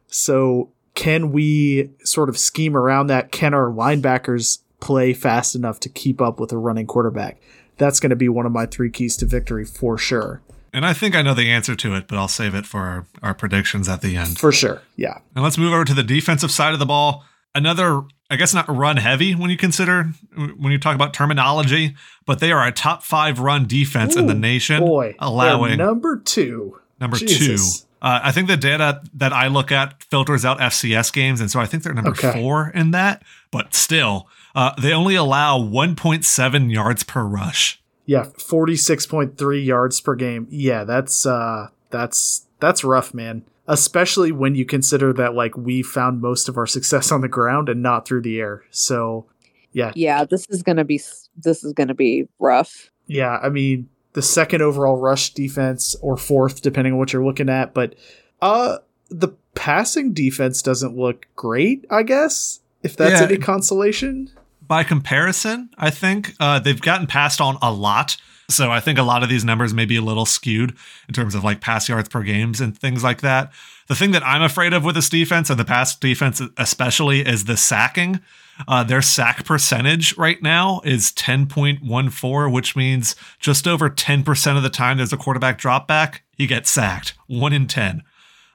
So 0.08 0.70
can 0.94 1.30
we 1.30 1.90
sort 2.02 2.28
of 2.28 2.38
scheme 2.38 2.76
around 2.76 3.06
that? 3.06 3.30
Can 3.30 3.54
our 3.54 3.70
linebackers 3.70 4.60
play 4.80 5.12
fast 5.12 5.54
enough 5.54 5.78
to 5.80 5.88
keep 5.88 6.20
up 6.20 6.40
with 6.40 6.52
a 6.52 6.58
running 6.58 6.86
quarterback? 6.86 7.40
That's 7.76 8.00
going 8.00 8.10
to 8.10 8.16
be 8.16 8.28
one 8.28 8.46
of 8.46 8.52
my 8.52 8.66
three 8.66 8.90
keys 8.90 9.16
to 9.18 9.26
victory 9.26 9.64
for 9.64 9.96
sure. 9.96 10.42
And 10.74 10.84
I 10.84 10.92
think 10.92 11.14
I 11.14 11.22
know 11.22 11.32
the 11.34 11.50
answer 11.50 11.74
to 11.76 11.94
it, 11.94 12.08
but 12.08 12.18
I'll 12.18 12.28
save 12.28 12.54
it 12.54 12.66
for 12.66 12.80
our, 12.80 13.06
our 13.22 13.32
predictions 13.34 13.88
at 13.88 14.00
the 14.02 14.16
end. 14.16 14.38
For 14.38 14.50
sure. 14.52 14.82
Yeah. 14.96 15.18
And 15.34 15.42
let's 15.44 15.56
move 15.56 15.72
over 15.72 15.84
to 15.84 15.94
the 15.94 16.02
defensive 16.02 16.50
side 16.50 16.72
of 16.74 16.80
the 16.80 16.84
ball. 16.86 17.24
Another, 17.54 18.02
I 18.28 18.34
guess 18.36 18.52
not 18.52 18.68
run 18.68 18.96
heavy 18.96 19.36
when 19.36 19.48
you 19.50 19.56
consider, 19.56 20.10
when 20.34 20.72
you 20.72 20.78
talk 20.78 20.96
about 20.96 21.14
terminology, 21.14 21.94
but 22.26 22.40
they 22.40 22.50
are 22.50 22.66
a 22.66 22.72
top 22.72 23.04
five 23.04 23.38
run 23.38 23.66
defense 23.68 24.16
in 24.16 24.26
the 24.26 24.34
nation, 24.34 24.84
Boy, 24.84 25.14
allowing 25.20 25.78
number 25.78 26.16
two. 26.18 26.80
number 27.00 27.16
Jesus. 27.16 27.80
two. 27.82 27.86
Uh, 28.02 28.20
I 28.24 28.32
think 28.32 28.48
the 28.48 28.56
data 28.56 29.00
that 29.14 29.32
I 29.32 29.46
look 29.46 29.70
at 29.70 30.02
filters 30.02 30.44
out 30.44 30.58
FCS 30.58 31.12
games, 31.12 31.40
and 31.40 31.50
so 31.50 31.60
I 31.60 31.66
think 31.66 31.84
they're 31.84 31.94
number 31.94 32.10
Okay. 32.10 32.32
four 32.32 32.70
in 32.74 32.90
that. 32.90 33.22
But 33.52 33.74
still, 33.74 34.28
uh, 34.56 34.72
they 34.78 34.92
only 34.92 35.14
allow 35.14 35.58
1.7 35.58 36.72
yards 36.72 37.02
per 37.04 37.22
rush. 37.22 37.80
Yeah, 38.06 38.24
forty 38.38 38.76
six 38.76 39.06
point 39.06 39.38
three 39.38 39.62
yards 39.62 40.00
per 40.00 40.14
game. 40.14 40.46
Yeah, 40.50 40.84
that's 40.84 41.24
uh 41.26 41.68
that's 41.90 42.46
that's 42.60 42.84
rough, 42.84 43.14
man. 43.14 43.44
Especially 43.66 44.30
when 44.30 44.54
you 44.54 44.66
consider 44.66 45.12
that 45.14 45.34
like 45.34 45.56
we 45.56 45.82
found 45.82 46.20
most 46.20 46.48
of 46.48 46.58
our 46.58 46.66
success 46.66 47.10
on 47.10 47.22
the 47.22 47.28
ground 47.28 47.68
and 47.70 47.82
not 47.82 48.06
through 48.06 48.20
the 48.22 48.38
air. 48.38 48.62
So 48.70 49.26
yeah. 49.72 49.92
Yeah, 49.94 50.24
this 50.24 50.46
is 50.50 50.62
gonna 50.62 50.84
be 50.84 51.00
this 51.36 51.64
is 51.64 51.72
gonna 51.72 51.94
be 51.94 52.28
rough. 52.38 52.90
Yeah, 53.06 53.38
I 53.42 53.48
mean 53.48 53.88
the 54.12 54.22
second 54.22 54.60
overall 54.62 54.96
rush 54.96 55.30
defense 55.34 55.96
or 56.02 56.16
fourth, 56.16 56.60
depending 56.62 56.92
on 56.92 56.98
what 56.98 57.12
you're 57.12 57.24
looking 57.24 57.48
at, 57.48 57.72
but 57.74 57.94
uh 58.42 58.78
the 59.08 59.28
passing 59.54 60.12
defense 60.12 60.60
doesn't 60.62 60.96
look 60.96 61.26
great, 61.36 61.84
I 61.90 62.02
guess. 62.02 62.60
If 62.82 62.96
that's 62.96 63.20
Yeah. 63.20 63.26
any 63.28 63.38
consolation. 63.38 64.30
By 64.66 64.84
comparison, 64.84 65.70
I 65.76 65.90
think 65.90 66.34
uh, 66.40 66.58
they've 66.58 66.80
gotten 66.80 67.06
passed 67.06 67.40
on 67.40 67.58
a 67.62 67.72
lot. 67.72 68.16
So 68.50 68.70
I 68.70 68.80
think 68.80 68.98
a 68.98 69.02
lot 69.02 69.22
of 69.22 69.28
these 69.28 69.44
numbers 69.44 69.72
may 69.72 69.86
be 69.86 69.96
a 69.96 70.02
little 70.02 70.26
skewed 70.26 70.76
in 71.08 71.14
terms 71.14 71.34
of 71.34 71.44
like 71.44 71.60
pass 71.60 71.88
yards 71.88 72.08
per 72.08 72.22
games 72.22 72.60
and 72.60 72.76
things 72.76 73.02
like 73.02 73.22
that. 73.22 73.52
The 73.86 73.94
thing 73.94 74.12
that 74.12 74.24
I'm 74.24 74.42
afraid 74.42 74.72
of 74.72 74.84
with 74.84 74.94
this 74.94 75.08
defense 75.08 75.50
and 75.50 75.58
the 75.58 75.64
pass 75.64 75.96
defense 75.96 76.42
especially 76.56 77.20
is 77.20 77.44
the 77.44 77.56
sacking. 77.56 78.20
Uh, 78.68 78.84
their 78.84 79.02
sack 79.02 79.44
percentage 79.44 80.16
right 80.16 80.40
now 80.42 80.80
is 80.84 81.10
10.14, 81.12 82.52
which 82.52 82.76
means 82.76 83.16
just 83.40 83.66
over 83.66 83.90
10% 83.90 84.56
of 84.56 84.62
the 84.62 84.70
time 84.70 84.98
there's 84.98 85.12
a 85.12 85.16
quarterback 85.16 85.58
drop 85.58 85.88
back, 85.88 86.22
he 86.36 86.46
gets 86.46 86.70
sacked. 86.70 87.14
One 87.26 87.52
in 87.52 87.66
10. 87.66 88.02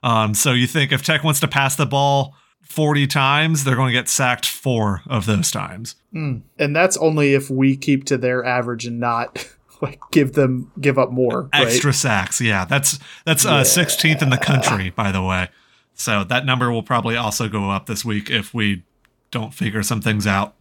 Um, 0.01 0.33
so 0.33 0.53
you 0.53 0.67
think 0.67 0.91
if 0.91 1.03
Tech 1.03 1.23
wants 1.23 1.41
to 1.41 1.47
pass 1.47 1.75
the 1.75 1.85
ball 1.85 2.35
40 2.61 3.07
times, 3.07 3.63
they're 3.63 3.75
going 3.75 3.93
to 3.93 3.99
get 3.99 4.07
sacked 4.07 4.45
four 4.45 5.01
of 5.07 5.25
those 5.25 5.51
times. 5.51 5.95
Mm. 6.13 6.41
And 6.57 6.75
that's 6.75 6.97
only 6.97 7.33
if 7.33 7.49
we 7.49 7.75
keep 7.75 8.05
to 8.05 8.17
their 8.17 8.45
average 8.45 8.85
and 8.85 8.99
not 8.99 9.47
like 9.81 9.99
give 10.11 10.33
them 10.33 10.71
give 10.79 10.97
up 10.97 11.11
more 11.11 11.49
extra 11.53 11.89
right? 11.89 11.95
sacks. 11.95 12.41
Yeah, 12.41 12.65
that's 12.65 12.99
that's 13.25 13.45
uh, 13.45 13.61
16th 13.61 14.21
in 14.21 14.29
the 14.29 14.37
country, 14.37 14.91
by 14.91 15.11
the 15.11 15.23
way. 15.23 15.49
So 15.93 16.23
that 16.23 16.45
number 16.45 16.71
will 16.71 16.83
probably 16.83 17.17
also 17.17 17.49
go 17.49 17.69
up 17.69 17.87
this 17.87 18.05
week 18.05 18.29
if 18.29 18.53
we 18.53 18.83
don't 19.31 19.53
figure 19.53 19.83
some 19.83 20.01
things 20.01 20.25
out. 20.25 20.55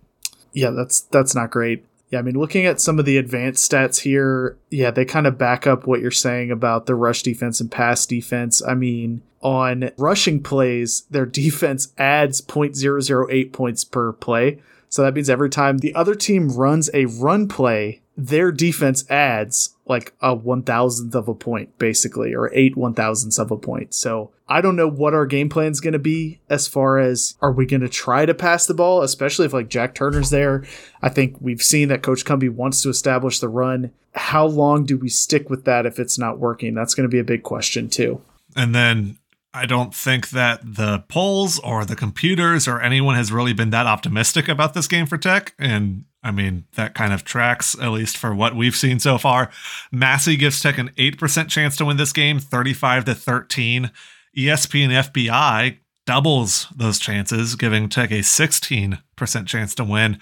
Yeah, 0.53 0.71
that's 0.71 1.03
that's 1.03 1.35
not 1.35 1.51
great. 1.51 1.85
Yeah, 2.11 2.21
I 2.21 2.23
mean, 2.23 2.39
looking 2.39 2.65
at 2.65 2.81
some 2.81 2.99
of 2.99 3.05
the 3.05 3.19
advanced 3.19 3.71
stats 3.71 4.01
here, 4.01 4.57
yeah, 4.71 4.91
they 4.91 5.05
kind 5.05 5.27
of 5.27 5.37
back 5.37 5.67
up 5.67 5.87
what 5.87 6.01
you're 6.01 6.11
saying 6.11 6.51
about 6.51 6.87
the 6.87 6.95
rush 6.95 7.23
defense 7.23 7.61
and 7.61 7.71
pass 7.71 8.07
defense. 8.07 8.63
I 8.67 8.75
mean, 8.75 9.23
on 9.43 9.91
rushing 9.99 10.43
plays, 10.43 11.03
their 11.11 11.27
defense 11.27 11.93
adds 11.99 12.41
0.008 12.41 13.53
points 13.53 13.85
per 13.85 14.13
play. 14.13 14.61
So 14.89 15.03
that 15.03 15.15
means 15.15 15.29
every 15.29 15.51
time 15.51 15.79
the 15.79 15.95
other 15.95 16.15
team 16.15 16.49
runs 16.49 16.89
a 16.95 17.05
run 17.05 17.47
play, 17.47 18.01
their 18.17 18.51
defense 18.51 19.09
adds 19.11 19.77
like 19.89 20.15
a 20.21 20.35
one 20.35 20.63
thousandth 20.63 21.15
of 21.15 21.29
a 21.29 21.35
point, 21.35 21.77
basically, 21.79 22.35
or 22.35 22.51
eight 22.55 22.77
one 22.77 22.95
thousandths 22.95 23.39
of 23.39 23.51
a 23.51 23.57
point. 23.57 23.95
So 23.95 24.31
I 24.49 24.61
don't 24.61 24.77
know 24.77 24.89
what 24.89 25.15
our 25.15 25.27
game 25.27 25.49
plan 25.49 25.73
is 25.73 25.81
going 25.81 25.93
to 25.93 25.99
be 25.99 26.41
as 26.49 26.67
far 26.67 26.99
as 26.99 27.37
are 27.41 27.53
we 27.53 27.67
going 27.67 27.83
to 27.83 27.89
try 27.89 28.27
to 28.27 28.35
pass 28.35 28.67
the 28.67 28.75
ball, 28.75 29.03
especially 29.03 29.47
if 29.47 29.53
like 29.53 29.69
Jack 29.69 29.95
Turner's 29.95 30.31
there. 30.31 30.65
I 31.03 31.09
think 31.09 31.37
we've 31.41 31.63
seen 31.63 31.89
that 31.89 32.03
Coach 32.03 32.25
Cumbie 32.25 32.51
wants 32.51 32.83
to 32.83 32.89
establish 32.89 33.41
the 33.41 33.49
run. 33.49 33.93
How 34.15 34.47
long 34.47 34.85
do 34.85 34.97
we 34.97 35.09
stick 35.09 35.51
with 35.51 35.65
that 35.65 35.87
if 35.87 35.99
it's 35.99 36.19
not 36.19 36.39
working? 36.39 36.75
That's 36.75 36.95
going 36.95 37.09
to 37.09 37.13
be 37.13 37.21
a 37.21 37.25
big 37.25 37.43
question 37.43 37.89
too. 37.89 38.21
And 38.57 38.75
then 38.75 39.18
I 39.55 39.67
don't 39.67 39.95
think 39.95 40.31
that 40.31 40.61
the 40.63 41.05
polls 41.09 41.59
or 41.61 41.85
the 41.85 41.97
computers 41.97 42.69
or 42.69 42.81
anyone 42.81 43.15
has 43.15 43.33
really 43.33 43.53
been 43.55 43.71
that 43.71 43.87
optimistic 43.87 44.49
about 44.49 44.75
this 44.75 44.87
game 44.87 45.07
for 45.07 45.17
Tech. 45.17 45.55
And 45.59 46.05
I 46.23 46.31
mean, 46.33 46.65
that 46.75 46.95
kind 46.95 47.13
of 47.13 47.25
tracks, 47.25 47.77
at 47.81 47.89
least 47.91 48.17
for 48.19 48.35
what 48.35 48.55
we've 48.55 48.77
seen 48.77 48.99
so 48.99 49.17
far. 49.17 49.51
Massey 49.91 50.37
gives 50.37 50.61
Tech 50.61 50.77
an 50.79 50.91
8% 50.99 51.49
chance 51.49 51.77
to 51.77 51.85
win 51.85 51.97
this 51.97 52.13
game, 52.13 52.39
35 52.39 53.07
to 53.07 53.15
13. 53.15 53.91
ESPN 54.37 54.85
and 54.85 54.93
FPI 54.93 55.79
doubles 56.07 56.67
those 56.75 56.99
chances, 56.99 57.57
giving 57.57 57.89
Tech 57.89 58.11
a 58.11 58.21
16% 58.21 59.47
chance 59.47 59.75
to 59.75 59.85
win. 59.85 60.19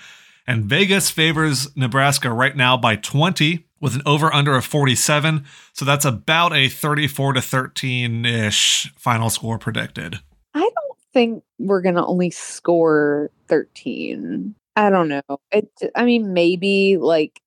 And 0.47 0.65
Vegas 0.65 1.11
favors 1.11 1.75
Nebraska 1.77 2.33
right 2.33 2.57
now 2.57 2.77
by 2.77 2.97
20 2.97 3.67
with 3.81 3.97
an 3.97 4.03
over 4.07 4.33
under 4.33 4.57
of 4.57 4.65
47. 4.65 5.45
So 5.73 5.85
that's 5.85 6.05
about 6.05 6.55
a 6.55 6.69
34 6.69 7.35
to 7.35 7.43
13 7.43 8.25
ish 8.25 8.93
final 8.97 9.29
score 9.29 9.59
predicted. 9.59 10.21
I 10.55 10.61
don't 10.61 10.99
think 11.13 11.43
we're 11.59 11.83
going 11.83 11.97
to 11.97 12.05
only 12.05 12.31
score 12.31 13.31
13. 13.49 14.55
I 14.77 14.91
don't 14.91 15.09
know. 15.09 15.23
It, 15.51 15.69
I 15.95 16.05
mean, 16.05 16.33
maybe 16.33 16.97
like, 16.97 17.41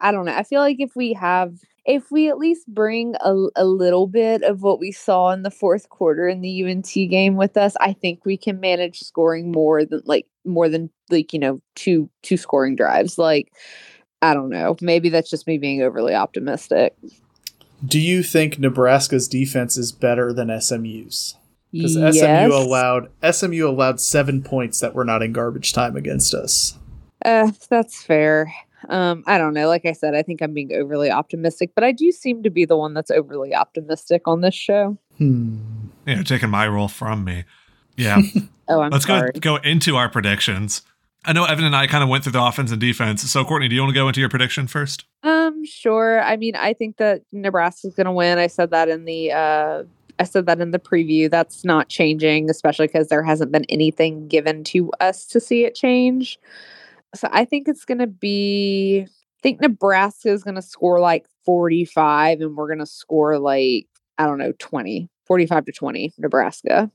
I 0.00 0.12
don't 0.12 0.24
know. 0.24 0.34
I 0.34 0.42
feel 0.42 0.60
like 0.60 0.76
if 0.78 0.96
we 0.96 1.12
have, 1.12 1.58
if 1.86 2.10
we 2.10 2.28
at 2.28 2.38
least 2.38 2.66
bring 2.66 3.14
a, 3.20 3.34
a 3.54 3.64
little 3.64 4.08
bit 4.08 4.42
of 4.42 4.62
what 4.62 4.80
we 4.80 4.90
saw 4.90 5.30
in 5.30 5.42
the 5.42 5.50
fourth 5.50 5.88
quarter 5.88 6.28
in 6.28 6.40
the 6.40 6.64
UNT 6.64 6.92
game 6.92 7.36
with 7.36 7.56
us, 7.56 7.74
I 7.80 7.92
think 7.92 8.24
we 8.24 8.36
can 8.36 8.58
manage 8.58 9.00
scoring 9.00 9.52
more 9.52 9.84
than 9.84 10.02
like, 10.04 10.26
more 10.44 10.68
than 10.68 10.90
like, 11.10 11.32
you 11.32 11.38
know, 11.38 11.62
two, 11.76 12.10
two 12.22 12.36
scoring 12.36 12.74
drives. 12.74 13.18
Like, 13.18 13.52
I 14.20 14.34
don't 14.34 14.50
know. 14.50 14.76
Maybe 14.80 15.08
that's 15.10 15.30
just 15.30 15.46
me 15.46 15.58
being 15.58 15.82
overly 15.82 16.14
optimistic. 16.14 16.96
Do 17.84 18.00
you 18.00 18.22
think 18.22 18.58
Nebraska's 18.58 19.28
defense 19.28 19.76
is 19.76 19.92
better 19.92 20.32
than 20.32 20.60
SMU's? 20.60 21.36
Because 21.72 21.96
Yes. 21.96 22.18
SMU 22.18 22.56
allowed 22.56 23.10
SMU 23.30 23.68
allowed 23.68 24.00
seven 24.00 24.42
points 24.42 24.80
that 24.80 24.94
were 24.94 25.04
not 25.04 25.22
in 25.22 25.32
garbage 25.32 25.72
time 25.72 25.96
against 25.96 26.34
us. 26.34 26.78
Uh, 27.24 27.50
that's 27.68 28.02
fair. 28.02 28.52
Um, 28.88 29.24
I 29.26 29.38
don't 29.38 29.54
know. 29.54 29.68
Like 29.68 29.84
I 29.84 29.92
said, 29.92 30.14
I 30.14 30.22
think 30.22 30.42
I'm 30.42 30.52
being 30.52 30.72
overly 30.72 31.10
optimistic, 31.10 31.72
but 31.74 31.84
I 31.84 31.92
do 31.92 32.12
seem 32.12 32.42
to 32.42 32.50
be 32.50 32.64
the 32.64 32.76
one 32.76 32.94
that's 32.94 33.10
overly 33.10 33.54
optimistic 33.54 34.22
on 34.26 34.40
this 34.40 34.54
show. 34.54 34.98
Hmm. 35.18 35.58
You 36.06 36.16
know, 36.16 36.22
taking 36.22 36.50
my 36.50 36.68
role 36.68 36.88
from 36.88 37.24
me. 37.24 37.44
Yeah. 37.96 38.20
Oh, 38.68 38.80
I'm 38.80 38.90
Let's 38.90 39.06
sorry. 39.06 39.30
go 39.34 39.38
go 39.38 39.56
into 39.56 39.94
our 39.94 40.08
predictions. 40.08 40.82
I 41.24 41.32
know 41.32 41.44
Evan 41.44 41.64
and 41.64 41.76
I 41.76 41.86
kind 41.86 42.02
of 42.02 42.10
went 42.10 42.24
through 42.24 42.32
the 42.32 42.42
offense 42.42 42.72
and 42.72 42.80
defense. 42.80 43.22
So, 43.30 43.44
Courtney, 43.44 43.68
do 43.68 43.76
you 43.76 43.80
want 43.80 43.90
to 43.90 43.94
go 43.94 44.08
into 44.08 44.18
your 44.18 44.28
prediction 44.28 44.66
first? 44.66 45.04
Um, 45.22 45.64
sure. 45.64 46.20
I 46.20 46.36
mean, 46.36 46.56
I 46.56 46.72
think 46.72 46.96
that 46.96 47.22
Nebraska's 47.30 47.94
going 47.94 48.06
to 48.06 48.12
win. 48.12 48.38
I 48.38 48.48
said 48.48 48.70
that 48.70 48.88
in 48.88 49.04
the 49.04 49.30
uh 49.30 49.84
I 50.18 50.24
said 50.24 50.46
that 50.46 50.60
in 50.60 50.70
the 50.70 50.78
preview. 50.78 51.30
That's 51.30 51.64
not 51.64 51.88
changing, 51.88 52.48
especially 52.48 52.86
because 52.86 53.08
there 53.08 53.22
hasn't 53.22 53.52
been 53.52 53.66
anything 53.68 54.28
given 54.28 54.64
to 54.64 54.90
us 55.00 55.26
to 55.26 55.40
see 55.40 55.64
it 55.64 55.74
change. 55.74 56.38
So 57.16 57.28
I 57.32 57.44
think 57.44 57.68
it's 57.68 57.84
going 57.84 57.98
to 57.98 58.06
be 58.06 59.00
I 59.06 59.40
think 59.42 59.60
Nebraska 59.60 60.30
is 60.30 60.42
going 60.44 60.54
to 60.56 60.62
score 60.62 61.00
like 61.00 61.26
45 61.44 62.40
and 62.40 62.56
we're 62.56 62.66
going 62.68 62.78
to 62.78 62.86
score 62.86 63.38
like 63.38 63.86
I 64.18 64.26
don't 64.26 64.38
know, 64.38 64.52
20. 64.58 65.08
45 65.26 65.64
to 65.66 65.72
20 65.72 66.14
Nebraska. 66.18 66.90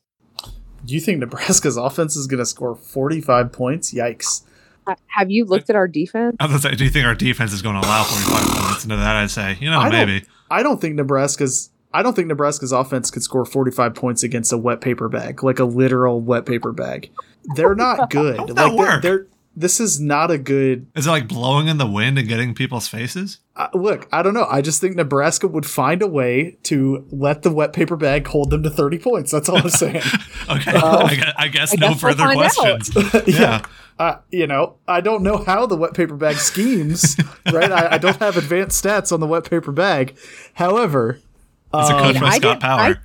Do 0.85 0.93
you 0.93 0.99
think 1.01 1.19
Nebraska's 1.19 1.77
offense 1.87 2.15
is 2.15 2.27
going 2.27 2.39
to 2.39 2.45
score 2.45 2.75
45 2.75 3.51
points? 3.51 3.93
Yikes. 3.93 4.43
Ha- 4.87 4.95
Have 5.07 5.29
you 5.29 5.45
looked 5.45 5.69
at 5.69 5.75
our 5.75 5.87
defense? 5.87 6.37
I 6.39 6.47
was 6.47 6.61
say, 6.63 6.73
do 6.75 6.83
you 6.83 6.89
think 6.89 7.05
our 7.05 7.13
defense 7.13 7.53
is 7.53 7.61
going 7.61 7.79
to 7.79 7.85
allow 7.87 8.03
45 8.03 8.65
points? 8.65 8.83
Into 8.85 8.95
that, 8.95 9.15
I'd 9.15 9.29
say, 9.29 9.57
you 9.59 9.69
know, 9.69 9.79
I 9.79 9.89
don't- 9.89 10.07
maybe. 10.07 10.25
I 10.49 10.63
don't 10.63 10.81
think 10.81 10.95
Nebraska's 10.95 11.69
I 11.93 12.03
don't 12.03 12.15
think 12.15 12.29
Nebraska's 12.29 12.71
offense 12.71 13.11
could 13.11 13.21
score 13.21 13.43
45 13.45 13.93
points 13.95 14.23
against 14.23 14.53
a 14.53 14.57
wet 14.57 14.79
paper 14.79 15.09
bag, 15.09 15.43
like 15.43 15.59
a 15.59 15.65
literal 15.65 16.21
wet 16.21 16.45
paper 16.45 16.71
bag. 16.71 17.11
They're 17.55 17.75
not 17.75 18.09
good. 18.09 18.37
How 18.37 18.45
would 18.45 18.55
like 18.55 18.71
they're, 18.71 18.77
work? 18.77 19.01
they're 19.01 19.27
this 19.55 19.79
is 19.79 19.99
not 19.99 20.31
a 20.31 20.37
good 20.37 20.87
Is 20.95 21.07
it 21.07 21.09
like 21.09 21.27
blowing 21.27 21.67
in 21.67 21.77
the 21.77 21.85
wind 21.87 22.17
and 22.17 22.27
getting 22.27 22.53
people's 22.55 22.87
faces? 22.87 23.39
uh, 23.57 23.67
look, 23.73 24.07
I 24.11 24.21
don't 24.23 24.33
know. 24.33 24.47
I 24.49 24.61
just 24.61 24.79
think 24.79 24.95
Nebraska 24.95 25.47
would 25.47 25.65
find 25.65 26.01
a 26.01 26.07
way 26.07 26.57
to 26.63 27.05
let 27.11 27.41
the 27.43 27.51
wet 27.51 27.73
paper 27.73 27.95
bag 27.97 28.25
hold 28.27 28.49
them 28.49 28.63
to 28.63 28.69
30 28.69 28.97
points. 28.99 29.31
That's 29.31 29.49
all 29.49 29.57
I'm 29.57 29.69
saying. 29.69 30.01
Okay, 30.49 30.73
Well, 30.73 31.05
I, 31.05 31.15
guess, 31.15 31.33
I 31.37 31.47
guess 31.49 31.73
I 31.73 31.75
no 31.75 31.87
guess 31.93 32.03
we'll 32.03 32.13
further 32.13 32.33
questions. 32.33 33.27
Yeah. 33.27 33.63
Uh, 33.99 34.17
you 34.31 34.47
know, 34.47 34.77
I 34.87 34.99
don't 35.01 35.21
know 35.21 35.37
how 35.37 35.65
the 35.67 35.75
wet 35.77 35.93
paper 35.93 36.15
bag 36.15 36.37
schemes, 36.37 37.15
right? 37.53 37.71
I, 37.71 37.93
I 37.93 37.97
don't 37.99 38.17
have 38.17 38.35
advanced 38.37 38.83
stats 38.83 39.11
on 39.11 39.19
the 39.19 39.27
wet 39.27 39.47
paper 39.49 39.71
bag. 39.71 40.17
However, 40.55 41.19
It's 41.73 41.89
a 41.89 41.95
um, 41.95 42.01
coach 42.13 42.19
by 42.21 42.29
Scott 42.37 42.63
I- 42.63 42.67
Power. 42.93 43.01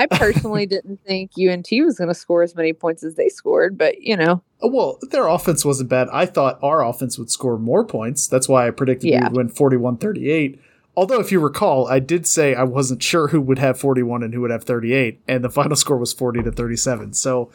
I 0.00 0.06
personally 0.06 0.66
didn't 0.66 1.00
think 1.04 1.32
UNT 1.38 1.68
was 1.84 1.98
going 1.98 2.08
to 2.08 2.14
score 2.14 2.42
as 2.42 2.54
many 2.56 2.72
points 2.72 3.02
as 3.04 3.14
they 3.16 3.28
scored, 3.28 3.76
but 3.76 4.00
you 4.00 4.16
know, 4.16 4.42
well, 4.62 4.98
their 5.10 5.26
offense 5.28 5.64
wasn't 5.64 5.90
bad. 5.90 6.08
I 6.12 6.26
thought 6.26 6.58
our 6.62 6.84
offense 6.84 7.18
would 7.18 7.30
score 7.30 7.58
more 7.58 7.84
points. 7.84 8.26
That's 8.26 8.48
why 8.48 8.66
I 8.66 8.70
predicted 8.70 9.10
Yeah. 9.10 9.20
we 9.20 9.24
would 9.24 9.36
win 9.36 9.48
41 9.50 9.98
38. 9.98 10.60
Although, 10.96 11.20
if 11.20 11.30
you 11.30 11.38
recall, 11.40 11.86
I 11.88 11.98
did 12.00 12.26
say 12.26 12.54
I 12.54 12.64
wasn't 12.64 13.02
sure 13.02 13.28
who 13.28 13.40
would 13.40 13.58
have 13.58 13.78
41 13.78 14.22
and 14.22 14.34
who 14.34 14.40
would 14.40 14.50
have 14.50 14.64
38, 14.64 15.20
and 15.28 15.44
the 15.44 15.48
final 15.50 15.76
score 15.82 15.96
was 15.96 16.12
40 16.12 16.42
to 16.42 16.50
37. 16.52 17.12
So 17.14 17.50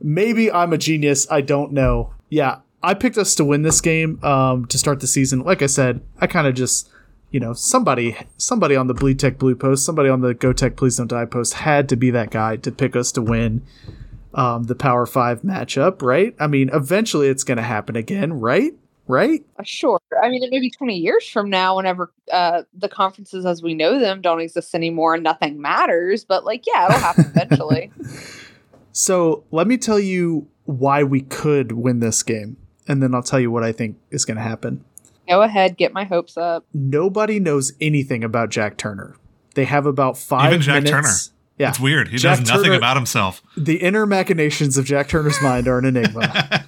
maybe 0.00 0.50
I'm 0.50 0.72
a 0.72 0.78
genius. 0.78 1.26
I 1.30 1.40
don't 1.40 1.72
know. 1.72 2.14
Yeah, 2.30 2.60
I 2.82 2.94
picked 2.94 3.18
us 3.18 3.34
to 3.36 3.44
win 3.44 3.62
this 3.62 3.80
game 3.80 4.18
um, 4.24 4.64
to 4.66 4.78
start 4.78 5.00
the 5.00 5.06
season. 5.06 5.40
Like 5.40 5.60
I 5.62 5.66
said, 5.66 6.00
I 6.20 6.26
kind 6.26 6.46
of 6.46 6.54
just, 6.54 6.88
you 7.30 7.40
know, 7.40 7.52
somebody, 7.52 8.16
somebody 8.36 8.76
on 8.76 8.86
the 8.86 8.94
Bleed 8.94 9.18
Tech 9.18 9.38
Blue 9.38 9.54
post, 9.54 9.84
somebody 9.84 10.08
on 10.08 10.20
the 10.20 10.34
Go 10.34 10.52
Tech 10.52 10.76
Please 10.76 10.96
Don't 10.96 11.06
Die 11.06 11.24
post 11.26 11.54
had 11.54 11.88
to 11.90 11.96
be 11.96 12.10
that 12.10 12.30
guy 12.30 12.56
to 12.56 12.72
pick 12.72 12.96
us 12.96 13.12
to 13.12 13.22
win 13.22 13.62
um, 14.34 14.64
the 14.64 14.74
Power 14.74 15.06
Five 15.06 15.42
matchup, 15.42 16.02
right? 16.02 16.34
I 16.38 16.46
mean, 16.46 16.70
eventually 16.72 17.28
it's 17.28 17.44
going 17.44 17.56
to 17.56 17.62
happen 17.62 17.96
again, 17.96 18.32
right? 18.34 18.72
Right? 19.06 19.44
uh, 19.58 19.64
sure. 19.64 20.00
I 20.22 20.28
mean, 20.28 20.44
it 20.44 20.50
may 20.52 20.60
be 20.60 20.70
20 20.70 20.96
years 20.96 21.28
from 21.28 21.50
now, 21.50 21.76
whenever 21.76 22.12
uh, 22.32 22.62
the 22.72 22.88
conferences 22.88 23.44
as 23.44 23.60
we 23.60 23.74
know 23.74 23.98
them 23.98 24.20
don't 24.20 24.40
exist 24.40 24.72
anymore 24.72 25.14
and 25.14 25.24
nothing 25.24 25.60
matters, 25.60 26.24
but 26.24 26.44
like, 26.44 26.64
yeah, 26.64 26.86
it'll 26.86 26.98
happen 26.98 27.24
eventually. 27.26 27.90
So 28.92 29.44
let 29.50 29.66
me 29.66 29.76
tell 29.76 30.00
you 30.00 30.48
why 30.64 31.02
we 31.04 31.20
could 31.20 31.72
win 31.72 32.00
this 32.00 32.22
game, 32.22 32.56
and 32.88 33.02
then 33.02 33.14
I'll 33.14 33.22
tell 33.22 33.40
you 33.40 33.50
what 33.50 33.62
I 33.62 33.72
think 33.72 33.96
is 34.10 34.24
going 34.24 34.36
to 34.36 34.42
happen. 34.42 34.84
Go 35.30 35.42
ahead, 35.42 35.76
get 35.76 35.92
my 35.92 36.02
hopes 36.02 36.36
up. 36.36 36.66
Nobody 36.74 37.38
knows 37.38 37.72
anything 37.80 38.24
about 38.24 38.50
Jack 38.50 38.76
Turner. 38.76 39.16
They 39.54 39.64
have 39.64 39.86
about 39.86 40.18
five 40.18 40.52
Even 40.52 40.62
Jack 40.62 40.82
minutes. 40.82 41.30
Yeah. 41.56 41.68
It's 41.68 41.78
weird. 41.78 42.08
He 42.08 42.16
Jack 42.16 42.38
knows 42.40 42.48
nothing 42.48 42.64
Turner- 42.64 42.76
about 42.78 42.96
himself. 42.96 43.40
The 43.56 43.76
inner 43.76 44.06
machinations 44.06 44.76
of 44.76 44.86
Jack 44.86 45.08
Turner's 45.08 45.40
mind 45.40 45.68
are 45.68 45.78
an 45.78 45.84
enigma. 45.84 46.64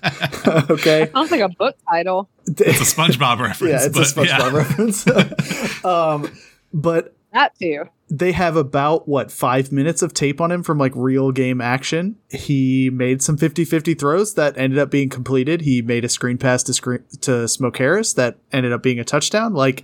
okay. 0.71 1.11
Sounds 1.15 1.31
like 1.33 1.41
a 1.41 1.49
book 1.49 1.77
title. 1.91 2.29
It's 2.47 2.61
a 2.61 2.95
SpongeBob 2.95 3.41
reference. 3.41 3.73
yeah, 3.73 3.87
it's 3.87 4.15
a 4.15 4.15
but 4.15 4.29
SpongeBob 4.29 4.53
reference. 4.53 5.85
um, 5.85 6.31
but 6.73 7.17
That 7.33 7.55
too. 7.59 7.85
they 8.11 8.33
have 8.33 8.57
about 8.57 9.09
what 9.09 9.33
five 9.33 9.73
minutes 9.73 10.03
of 10.03 10.13
tape 10.13 10.41
on 10.41 10.53
him 10.53 10.63
from 10.63 10.77
like 10.79 10.93
real 10.95 11.33
game 11.33 11.61
action. 11.63 12.17
He 12.29 12.91
made 12.91 13.23
some 13.23 13.39
50-50 13.39 13.99
throws 13.99 14.35
that 14.35 14.57
ended 14.59 14.79
up 14.79 14.91
being 14.91 15.09
completed. 15.09 15.63
He 15.63 15.81
made 15.81 16.05
a 16.05 16.11
screen 16.11 16.37
pass 16.37 16.63
to 16.65 16.75
screen 16.75 17.05
to 17.23 17.49
Smoke 17.49 17.79
Harris 17.79 18.13
that 18.15 18.37
ended 18.53 18.73
up 18.73 18.83
being 18.83 18.99
a 18.99 19.05
touchdown. 19.05 19.55
Like 19.55 19.83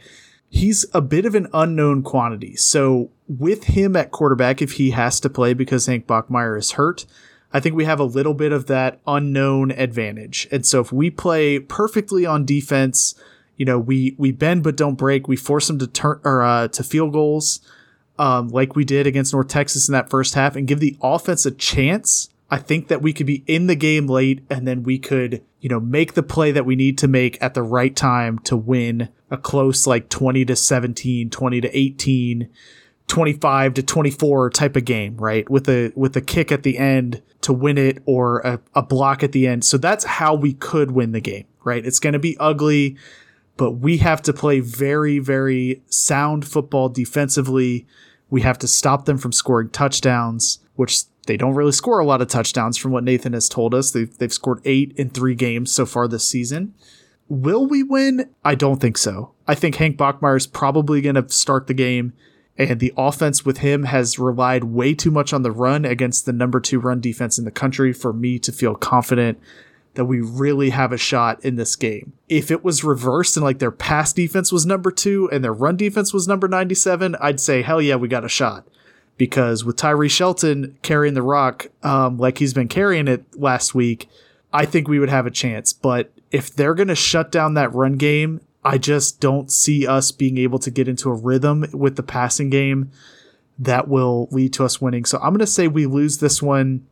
he's 0.50 0.84
a 0.92 1.00
bit 1.00 1.24
of 1.24 1.34
an 1.34 1.48
unknown 1.54 2.02
quantity. 2.02 2.54
So 2.56 3.10
with 3.26 3.64
him 3.64 3.96
at 3.96 4.10
quarterback, 4.10 4.60
if 4.60 4.72
he 4.72 4.90
has 4.90 5.18
to 5.20 5.30
play 5.30 5.54
because 5.54 5.86
Hank 5.86 6.06
Bachmeier 6.06 6.58
is 6.58 6.72
hurt, 6.72 7.06
I 7.52 7.60
think 7.60 7.74
we 7.74 7.86
have 7.86 8.00
a 8.00 8.04
little 8.04 8.34
bit 8.34 8.52
of 8.52 8.66
that 8.66 9.00
unknown 9.06 9.70
advantage. 9.70 10.46
And 10.52 10.66
so 10.66 10.80
if 10.80 10.92
we 10.92 11.10
play 11.10 11.58
perfectly 11.58 12.26
on 12.26 12.44
defense, 12.44 13.14
you 13.58 13.66
know, 13.66 13.78
we 13.78 14.14
we 14.16 14.32
bend 14.32 14.62
but 14.62 14.76
don't 14.76 14.94
break. 14.94 15.28
We 15.28 15.36
force 15.36 15.66
them 15.66 15.78
to 15.80 15.86
turn 15.86 16.20
or 16.24 16.42
uh, 16.42 16.68
to 16.68 16.82
field 16.82 17.12
goals, 17.12 17.60
um, 18.18 18.48
like 18.48 18.74
we 18.74 18.84
did 18.84 19.06
against 19.06 19.34
North 19.34 19.48
Texas 19.48 19.88
in 19.88 19.92
that 19.92 20.08
first 20.08 20.34
half, 20.34 20.56
and 20.56 20.66
give 20.66 20.80
the 20.80 20.96
offense 21.02 21.44
a 21.44 21.50
chance. 21.50 22.30
I 22.50 22.56
think 22.56 22.88
that 22.88 23.02
we 23.02 23.12
could 23.12 23.26
be 23.26 23.44
in 23.46 23.66
the 23.66 23.74
game 23.74 24.06
late, 24.06 24.42
and 24.48 24.66
then 24.66 24.82
we 24.82 24.98
could, 24.98 25.42
you 25.60 25.68
know, 25.68 25.80
make 25.80 26.14
the 26.14 26.22
play 26.22 26.50
that 26.52 26.64
we 26.64 26.76
need 26.76 26.96
to 26.98 27.08
make 27.08 27.36
at 27.42 27.52
the 27.52 27.62
right 27.62 27.94
time 27.94 28.38
to 28.40 28.56
win 28.56 29.10
a 29.30 29.36
close 29.36 29.86
like 29.86 30.08
20 30.08 30.46
to 30.46 30.56
17, 30.56 31.28
20 31.28 31.60
to 31.60 31.78
18, 31.78 32.48
25 33.08 33.74
to 33.74 33.82
24 33.82 34.50
type 34.50 34.76
of 34.76 34.84
game, 34.84 35.16
right? 35.16 35.50
With 35.50 35.68
a 35.68 35.92
with 35.96 36.16
a 36.16 36.20
kick 36.20 36.52
at 36.52 36.62
the 36.62 36.78
end 36.78 37.22
to 37.40 37.52
win 37.52 37.76
it 37.76 38.02
or 38.06 38.38
a, 38.40 38.60
a 38.74 38.82
block 38.82 39.22
at 39.22 39.32
the 39.32 39.46
end. 39.46 39.64
So 39.64 39.76
that's 39.76 40.04
how 40.04 40.34
we 40.34 40.52
could 40.52 40.92
win 40.92 41.12
the 41.12 41.20
game, 41.20 41.46
right? 41.64 41.84
It's 41.84 41.98
going 41.98 42.12
to 42.12 42.18
be 42.18 42.36
ugly, 42.38 42.96
but 43.58 43.72
we 43.72 43.98
have 43.98 44.22
to 44.22 44.32
play 44.32 44.60
very 44.60 45.18
very 45.18 45.82
sound 45.90 46.48
football 46.48 46.88
defensively. 46.88 47.86
We 48.30 48.40
have 48.40 48.58
to 48.60 48.68
stop 48.68 49.04
them 49.04 49.18
from 49.18 49.32
scoring 49.32 49.68
touchdowns, 49.68 50.60
which 50.76 51.04
they 51.28 51.36
don't 51.36 51.54
really 51.54 51.72
score 51.72 51.98
a 51.98 52.06
lot 52.06 52.22
of 52.22 52.28
touchdowns 52.28 52.78
from 52.78 52.90
what 52.90 53.04
Nathan 53.04 53.34
has 53.34 53.48
told 53.48 53.74
us. 53.74 53.90
They've, 53.90 54.16
they've 54.16 54.32
scored 54.32 54.62
eight 54.64 54.94
in 54.96 55.10
three 55.10 55.34
games 55.34 55.70
so 55.70 55.84
far 55.84 56.08
this 56.08 56.26
season. 56.26 56.74
Will 57.28 57.66
we 57.66 57.82
win? 57.82 58.30
I 58.44 58.54
don't 58.54 58.80
think 58.80 58.96
so. 58.96 59.34
I 59.46 59.54
think 59.54 59.76
Hank 59.76 59.98
Bachmeier 59.98 60.38
is 60.38 60.46
probably 60.46 61.02
going 61.02 61.16
to 61.16 61.28
start 61.28 61.66
the 61.66 61.74
game, 61.74 62.14
and 62.56 62.80
the 62.80 62.94
offense 62.96 63.44
with 63.44 63.58
him 63.58 63.84
has 63.84 64.18
relied 64.18 64.64
way 64.64 64.94
too 64.94 65.10
much 65.10 65.34
on 65.34 65.42
the 65.42 65.52
run 65.52 65.84
against 65.84 66.24
the 66.24 66.32
number 66.32 66.60
two 66.60 66.80
run 66.80 67.00
defense 67.00 67.38
in 67.38 67.44
the 67.44 67.50
country 67.50 67.92
for 67.92 68.14
me 68.14 68.38
to 68.38 68.50
feel 68.50 68.74
confident 68.74 69.38
that 69.94 70.04
we 70.04 70.20
really 70.20 70.70
have 70.70 70.92
a 70.92 70.98
shot 70.98 71.44
in 71.44 71.56
this 71.56 71.74
game. 71.76 72.12
If 72.28 72.50
it 72.50 72.62
was 72.62 72.84
reversed 72.84 73.36
and 73.36 73.44
like 73.44 73.58
their 73.58 73.70
pass 73.70 74.12
defense 74.12 74.52
was 74.52 74.64
number 74.64 74.90
two 74.90 75.28
and 75.32 75.42
their 75.42 75.52
run 75.52 75.76
defense 75.76 76.12
was 76.12 76.28
number 76.28 76.48
97, 76.48 77.16
I'd 77.20 77.40
say, 77.40 77.62
hell 77.62 77.82
yeah, 77.82 77.96
we 77.96 78.08
got 78.08 78.24
a 78.24 78.28
shot. 78.28 78.66
Because 79.16 79.64
with 79.64 79.76
Tyree 79.76 80.08
Shelton 80.08 80.78
carrying 80.82 81.14
the 81.14 81.22
rock 81.22 81.66
um, 81.82 82.18
like 82.18 82.38
he's 82.38 82.54
been 82.54 82.68
carrying 82.68 83.08
it 83.08 83.24
last 83.38 83.74
week, 83.74 84.08
I 84.52 84.64
think 84.64 84.86
we 84.86 85.00
would 85.00 85.08
have 85.08 85.26
a 85.26 85.30
chance. 85.30 85.72
But 85.72 86.12
if 86.30 86.54
they're 86.54 86.74
going 86.74 86.88
to 86.88 86.94
shut 86.94 87.32
down 87.32 87.54
that 87.54 87.74
run 87.74 87.96
game, 87.96 88.40
I 88.64 88.78
just 88.78 89.20
don't 89.20 89.50
see 89.50 89.86
us 89.86 90.12
being 90.12 90.38
able 90.38 90.58
to 90.60 90.70
get 90.70 90.88
into 90.88 91.10
a 91.10 91.14
rhythm 91.14 91.66
with 91.72 91.96
the 91.96 92.02
passing 92.02 92.50
game 92.50 92.90
that 93.58 93.88
will 93.88 94.28
lead 94.30 94.52
to 94.54 94.64
us 94.64 94.80
winning. 94.80 95.04
So 95.04 95.18
I'm 95.18 95.30
going 95.30 95.40
to 95.40 95.46
say 95.46 95.68
we 95.68 95.86
lose 95.86 96.18
this 96.18 96.42
one. 96.42 96.86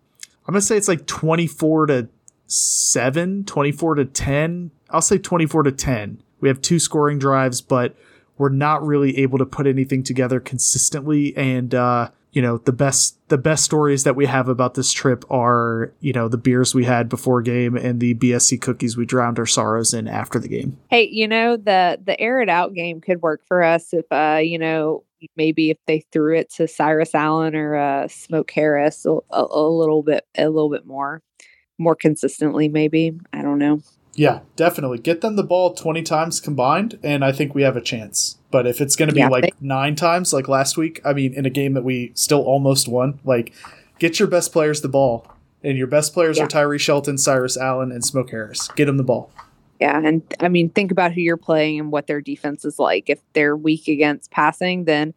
I'm 0.46 0.52
going 0.52 0.60
to 0.60 0.66
say 0.66 0.76
it's 0.76 0.88
like 0.88 1.06
24 1.06 1.86
to 1.86 2.08
7, 2.46 3.44
24 3.44 3.94
to 3.96 4.04
10. 4.04 4.70
I'll 4.90 5.00
say 5.00 5.18
24 5.18 5.64
to 5.64 5.72
10. 5.72 6.22
We 6.40 6.48
have 6.48 6.60
two 6.60 6.78
scoring 6.78 7.18
drives, 7.18 7.60
but 7.60 7.96
we're 8.38 8.48
not 8.50 8.84
really 8.84 9.18
able 9.18 9.38
to 9.38 9.46
put 9.46 9.66
anything 9.66 10.02
together 10.02 10.40
consistently 10.40 11.34
and 11.36 11.74
uh 11.74 12.10
you 12.36 12.42
know 12.42 12.58
the 12.58 12.72
best 12.72 13.18
the 13.28 13.38
best 13.38 13.64
stories 13.64 14.04
that 14.04 14.14
we 14.14 14.26
have 14.26 14.48
about 14.48 14.74
this 14.74 14.92
trip 14.92 15.24
are 15.30 15.90
you 16.00 16.12
know 16.12 16.28
the 16.28 16.36
beers 16.36 16.74
we 16.74 16.84
had 16.84 17.08
before 17.08 17.40
game 17.40 17.74
and 17.76 17.98
the 17.98 18.14
BSC 18.14 18.60
cookies 18.60 18.94
we 18.94 19.06
drowned 19.06 19.38
our 19.38 19.46
sorrows 19.46 19.94
in 19.94 20.06
after 20.06 20.38
the 20.38 20.48
game. 20.48 20.76
Hey, 20.90 21.08
you 21.10 21.26
know 21.26 21.56
the 21.56 21.98
the 22.04 22.20
air 22.20 22.42
it 22.42 22.50
out 22.50 22.74
game 22.74 23.00
could 23.00 23.22
work 23.22 23.40
for 23.48 23.62
us 23.62 23.94
if 23.94 24.04
uh 24.10 24.38
you 24.42 24.58
know 24.58 25.02
maybe 25.34 25.70
if 25.70 25.78
they 25.86 26.00
threw 26.12 26.36
it 26.36 26.50
to 26.50 26.68
Cyrus 26.68 27.14
Allen 27.14 27.56
or 27.56 27.74
uh 27.74 28.06
Smoke 28.08 28.50
Harris 28.50 29.06
a, 29.06 29.12
a, 29.30 29.46
a 29.50 29.68
little 29.70 30.02
bit 30.02 30.26
a 30.36 30.50
little 30.50 30.70
bit 30.70 30.84
more 30.84 31.22
more 31.78 31.94
consistently 31.96 32.68
maybe 32.68 33.18
I 33.32 33.42
don't 33.42 33.58
know. 33.58 33.80
Yeah, 34.14 34.40
definitely. 34.56 34.96
Get 34.98 35.20
them 35.20 35.36
the 35.36 35.42
ball 35.44 35.74
20 35.74 36.02
times 36.02 36.40
combined, 36.40 36.98
and 37.02 37.22
I 37.22 37.32
think 37.32 37.54
we 37.54 37.60
have 37.62 37.76
a 37.76 37.82
chance. 37.82 38.38
But 38.50 38.66
if 38.66 38.80
it's 38.80 38.96
going 38.96 39.10
to 39.10 39.14
be 39.14 39.20
Yeah, 39.20 39.28
like 39.28 39.44
they- 39.44 39.52
nine 39.60 39.94
times, 39.94 40.32
like 40.32 40.48
last 40.48 40.78
week, 40.78 41.02
I 41.04 41.12
mean, 41.12 41.34
in 41.34 41.44
a 41.44 41.50
game 41.50 41.74
that 41.74 41.84
we 41.84 42.12
still 42.14 42.40
almost 42.42 42.88
won, 42.88 43.18
like, 43.26 43.52
get 43.98 44.18
your 44.18 44.26
best 44.26 44.52
players 44.54 44.80
the 44.80 44.88
ball. 44.88 45.26
And 45.62 45.76
your 45.76 45.86
best 45.86 46.14
players 46.14 46.38
Yeah. 46.38 46.44
are 46.44 46.48
Tyree 46.48 46.78
Shelton, 46.78 47.18
Cyrus 47.18 47.58
Allen, 47.58 47.92
and 47.92 48.02
Smoke 48.02 48.30
Harris. 48.30 48.68
Get 48.74 48.86
them 48.86 48.96
the 48.96 49.02
ball. 49.04 49.30
Yeah, 49.80 50.00
and 50.02 50.22
I 50.40 50.48
mean, 50.48 50.70
think 50.70 50.90
about 50.92 51.12
who 51.12 51.20
you're 51.20 51.36
playing 51.36 51.78
and 51.78 51.92
what 51.92 52.06
their 52.06 52.22
defense 52.22 52.64
is 52.64 52.78
like. 52.78 53.10
If 53.10 53.20
they're 53.34 53.56
weak 53.56 53.86
against 53.86 54.30
passing, 54.30 54.84
then 54.84 55.12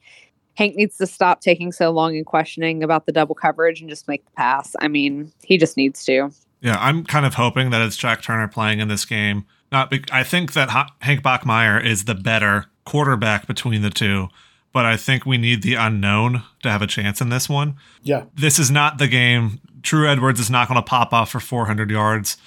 Hank 0.56 0.76
needs 0.76 0.98
to 0.98 1.08
stop 1.08 1.39
taking 1.39 1.72
so 1.72 1.91
long 1.91 2.17
and 2.17 2.26
questioning 2.26 2.84
about 2.84 3.06
the 3.06 3.13
double 3.13 3.36
coverage 3.36 3.80
and 3.80 3.89
just 3.89 4.10
make 4.10 4.26
the 4.26 4.32
pass. 4.32 4.76
I 4.82 4.89
mean, 4.89 5.32
he 5.41 5.58
just 5.58 5.78
needs 5.78 6.04
to. 6.04 6.32
Yeah, 6.62 6.78
I'm 6.80 7.04
kind 7.06 7.26
of 7.26 7.36
hoping 7.36 7.69
that 7.69 7.82
it's 7.82 7.95
Jack 7.98 8.22
Turner 8.22 8.48
playing 8.48 8.80
in 8.80 8.88
this 8.89 9.06
game. 9.06 9.45
Not, 9.72 9.89
be- 9.89 10.04
I 10.12 10.24
think 10.24 10.54
that 10.54 10.69
Ha- 10.69 10.89
Hank 11.02 11.22
Bachmeier 11.22 11.84
is 11.84 12.06
the 12.06 12.15
better 12.15 12.65
quarterback 12.86 13.48
between 13.48 13.82
the 13.82 13.89
two, 13.89 14.28
but 14.74 14.86
I 14.86 14.98
think 14.98 15.26
we 15.26 15.38
need 15.38 15.62
the 15.63 15.76
unknown 15.76 16.43
to 16.63 16.69
have 16.72 16.82
a 16.82 16.88
chance 16.88 17.22
in 17.22 17.30
this 17.30 17.48
one. 17.48 17.76
Yeah. 18.02 18.26
This 18.36 18.60
is 18.60 18.69
not 18.72 18.98
the 18.98 19.08
game. 19.08 19.62
Tru 19.84 20.08
Edwards 20.10 20.39
is 20.39 20.50
not 20.50 20.67
going 20.67 20.76
to 20.78 20.82
pop 20.82 21.13
off 21.13 21.30
for 21.32 21.39
400 21.39 21.89
yards, 21.91 22.38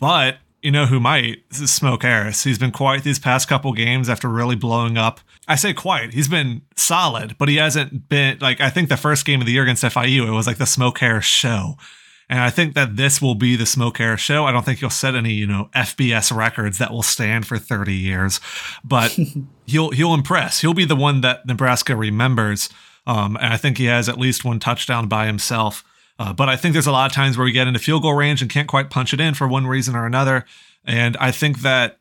but 0.00 0.38
you 0.62 0.70
know 0.70 0.86
who 0.86 0.98
might? 0.98 1.48
This 1.50 1.60
is 1.60 1.70
Smoke 1.72 2.02
Harris. 2.02 2.42
He's 2.44 2.58
been 2.58 2.72
quiet 2.72 3.04
these 3.04 3.18
past 3.18 3.46
couple 3.48 3.72
games 3.74 4.08
after 4.08 4.28
really 4.28 4.56
blowing 4.56 4.96
up. 4.96 5.20
I 5.46 5.56
say 5.56 5.74
quiet. 5.74 6.14
He's 6.14 6.26
been 6.28 6.62
solid, 6.74 7.36
but 7.38 7.48
he 7.50 7.56
hasn't 7.56 8.08
been 8.08 8.38
like 8.40 8.60
I 8.62 8.70
think 8.70 8.88
the 8.88 8.96
first 8.96 9.26
game 9.26 9.40
of 9.40 9.46
the 9.46 9.52
year 9.52 9.62
against 9.62 9.84
FIU, 9.84 10.26
it 10.26 10.30
was 10.30 10.46
like 10.46 10.56
the 10.56 10.66
Smoke 10.66 10.98
Harris 10.98 11.26
show. 11.26 11.76
And 12.34 12.42
I 12.42 12.50
think 12.50 12.74
that 12.74 12.96
this 12.96 13.22
will 13.22 13.36
be 13.36 13.54
the 13.54 13.64
Smoke 13.64 13.98
Harris 13.98 14.20
show. 14.20 14.44
I 14.44 14.50
don't 14.50 14.64
think 14.64 14.80
he'll 14.80 14.90
set 14.90 15.14
any, 15.14 15.34
you 15.34 15.46
know, 15.46 15.70
FBS 15.72 16.36
records 16.36 16.78
that 16.78 16.90
will 16.90 17.04
stand 17.04 17.46
for 17.46 17.58
30 17.58 17.94
years, 17.94 18.40
but 18.82 19.16
he'll 19.66 19.92
he'll 19.92 20.14
impress. 20.14 20.60
He'll 20.60 20.74
be 20.74 20.84
the 20.84 20.96
one 20.96 21.20
that 21.20 21.46
Nebraska 21.46 21.94
remembers. 21.94 22.70
Um, 23.06 23.36
and 23.36 23.52
I 23.52 23.56
think 23.56 23.78
he 23.78 23.84
has 23.84 24.08
at 24.08 24.18
least 24.18 24.44
one 24.44 24.58
touchdown 24.58 25.06
by 25.06 25.26
himself. 25.26 25.84
Uh, 26.18 26.32
but 26.32 26.48
I 26.48 26.56
think 26.56 26.72
there's 26.72 26.88
a 26.88 26.92
lot 26.92 27.08
of 27.08 27.14
times 27.14 27.38
where 27.38 27.44
we 27.44 27.52
get 27.52 27.68
into 27.68 27.78
field 27.78 28.02
goal 28.02 28.14
range 28.14 28.42
and 28.42 28.50
can't 28.50 28.66
quite 28.66 28.90
punch 28.90 29.14
it 29.14 29.20
in 29.20 29.34
for 29.34 29.46
one 29.46 29.68
reason 29.68 29.94
or 29.94 30.04
another. 30.04 30.44
And 30.84 31.16
I 31.18 31.30
think 31.30 31.60
that 31.60 32.00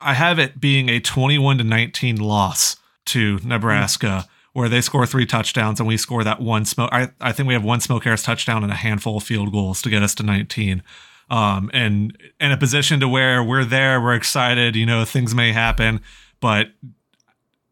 I 0.00 0.14
have 0.14 0.40
it 0.40 0.58
being 0.58 0.88
a 0.88 0.98
21 0.98 1.58
to 1.58 1.62
19 1.62 2.16
loss 2.16 2.78
to 3.06 3.38
Nebraska, 3.44 4.26
where 4.58 4.68
they 4.68 4.80
score 4.80 5.06
three 5.06 5.24
touchdowns 5.24 5.78
and 5.78 5.86
we 5.86 5.96
score 5.96 6.24
that 6.24 6.40
one 6.40 6.64
smoke. 6.64 6.90
I, 6.92 7.10
I 7.20 7.30
think 7.30 7.46
we 7.46 7.54
have 7.54 7.62
one 7.62 7.80
Smoke 7.80 8.02
Harris 8.02 8.24
touchdown 8.24 8.64
and 8.64 8.72
a 8.72 8.76
handful 8.76 9.16
of 9.16 9.22
field 9.22 9.52
goals 9.52 9.80
to 9.82 9.88
get 9.88 10.02
us 10.02 10.16
to 10.16 10.24
19. 10.24 10.82
Um, 11.30 11.70
and 11.72 12.18
in 12.40 12.50
a 12.50 12.56
position 12.56 12.98
to 12.98 13.08
where 13.08 13.42
we're 13.42 13.64
there, 13.64 14.00
we're 14.00 14.14
excited, 14.14 14.74
you 14.74 14.84
know, 14.84 15.04
things 15.04 15.32
may 15.32 15.52
happen, 15.52 16.00
but 16.40 16.72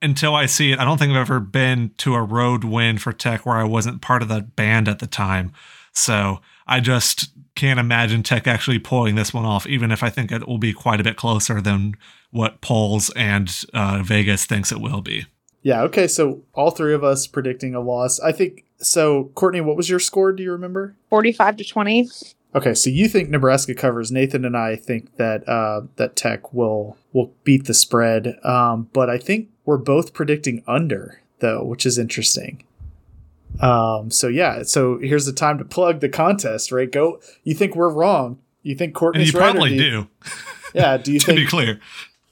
until 0.01 0.37
I 0.37 0.46
see 0.46 0.70
it, 0.70 0.79
I 0.79 0.85
don't 0.85 0.99
think 0.99 1.11
I've 1.11 1.16
ever 1.16 1.40
been 1.40 1.90
to 1.99 2.14
a 2.14 2.22
road 2.22 2.62
win 2.62 2.99
for 2.99 3.12
Tech 3.12 3.44
where 3.44 3.57
I 3.57 3.64
wasn't 3.64 4.01
part 4.01 4.22
of 4.22 4.29
the 4.29 4.42
band 4.42 4.87
at 4.87 5.01
the 5.01 5.09
time. 5.09 5.53
So 5.92 6.40
I 6.68 6.79
just 6.79 7.31
can't 7.57 7.81
imagine 7.81 8.22
Tech 8.22 8.46
actually 8.46 8.79
pulling 8.79 9.16
this 9.16 9.35
one 9.35 9.44
off, 9.44 9.66
even 9.66 9.90
if 9.90 10.05
I 10.05 10.11
think 10.11 10.31
it 10.31 10.46
will 10.46 10.59
be 10.59 10.72
quite 10.72 11.01
a 11.01 11.05
bit 11.05 11.16
closer 11.16 11.61
than 11.61 11.94
what 12.31 12.61
polls 12.61 13.11
and 13.16 13.51
uh, 13.75 14.03
Vegas 14.05 14.44
thinks 14.44 14.70
it 14.70 14.81
will 14.81 15.01
be. 15.01 15.27
Yeah. 15.66 15.83
Okay. 15.83 16.07
So 16.07 16.42
all 16.55 16.70
three 16.70 16.94
of 16.94 17.02
us 17.02 17.26
predicting 17.26 17.74
a 17.74 17.81
loss. 17.81 18.20
I 18.20 18.31
think 18.31 18.64
so. 18.79 19.33
Courtney, 19.35 19.61
what 19.61 19.76
was 19.76 19.90
your 19.90 19.98
score? 19.98 20.31
Do 20.33 20.44
you 20.44 20.52
remember? 20.52 20.94
45 21.11 21.57
to 21.57 21.64
20. 21.64 22.09
Okay, 22.55 22.72
so 22.72 22.88
you 22.88 23.09
think 23.09 23.29
Nebraska 23.31 23.74
covers? 23.74 24.12
Nathan 24.12 24.44
and 24.44 24.57
I 24.57 24.76
think 24.76 25.16
that 25.16 25.46
uh, 25.48 25.81
that 25.96 26.14
Tech 26.14 26.55
will 26.55 26.96
will 27.12 27.33
beat 27.42 27.64
the 27.66 27.74
spread, 27.74 28.38
um, 28.44 28.88
but 28.92 29.11
I 29.11 29.18
think 29.18 29.48
we're 29.64 29.76
both 29.76 30.14
predicting 30.14 30.62
under 30.68 31.20
though, 31.40 31.64
which 31.64 31.85
is 31.85 31.98
interesting. 31.98 32.62
Um, 33.61 34.11
so 34.12 34.29
yeah, 34.29 34.62
so 34.62 34.98
here's 34.98 35.26
the 35.26 35.33
time 35.33 35.59
to 35.59 35.64
plug 35.64 35.98
the 36.00 36.09
contest, 36.09 36.70
right? 36.70 36.90
Go. 36.90 37.20
You 37.42 37.55
think 37.55 37.74
we're 37.74 37.92
wrong? 37.92 38.38
You 38.62 38.76
think 38.76 38.90
And 38.90 38.94
Courtney's 38.94 39.33
you 39.33 39.40
right? 39.40 39.48
or 39.48 39.52
probably 39.52 39.76
do 39.76 39.85
you- 39.85 39.90
do, 39.90 40.09
Yeah. 40.74 40.96
Do 40.96 41.12
you 41.12 41.18
to 41.26 41.35
be 41.35 41.44
clear. 41.46 41.81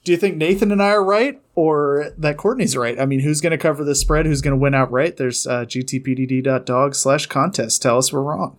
Do 0.05 0.11
you 0.11 0.17
think 0.17 0.37
Nathan 0.37 0.71
and 0.71 0.81
I 0.81 0.89
are 0.91 1.03
right, 1.03 1.39
or 1.55 2.11
that 2.17 2.37
Courtney's 2.37 2.75
right. 2.75 2.99
I 2.99 3.05
mean, 3.05 3.21
who's 3.21 3.41
going 3.41 3.51
to 3.51 3.57
cover 3.57 3.83
the 3.83 3.95
spread? 3.95 4.25
Who's 4.25 4.41
going 4.41 4.51
to 4.51 4.61
win 4.61 4.75
outright? 4.75 5.17
There's 5.17 5.47
uh, 5.47 5.65
gtpdd.dog 5.65 6.95
slash 6.95 7.25
contest. 7.25 7.81
Tell 7.81 7.97
us 7.97 8.11
we're 8.11 8.21
wrong. 8.21 8.57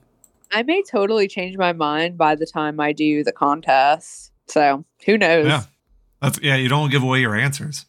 I 0.50 0.62
may 0.62 0.82
totally 0.82 1.28
change 1.28 1.56
my 1.56 1.72
mind 1.72 2.16
by 2.16 2.34
the 2.34 2.46
time 2.46 2.80
I 2.80 2.92
do 2.92 3.22
the 3.22 3.32
contest. 3.32 4.32
So 4.48 4.84
who 5.04 5.18
knows? 5.18 5.46
Yeah. 5.46 5.62
That's 6.22 6.40
yeah, 6.40 6.56
you 6.56 6.68
don't 6.68 6.90
give 6.90 7.02
away 7.02 7.20
your 7.20 7.36
answers. 7.36 7.84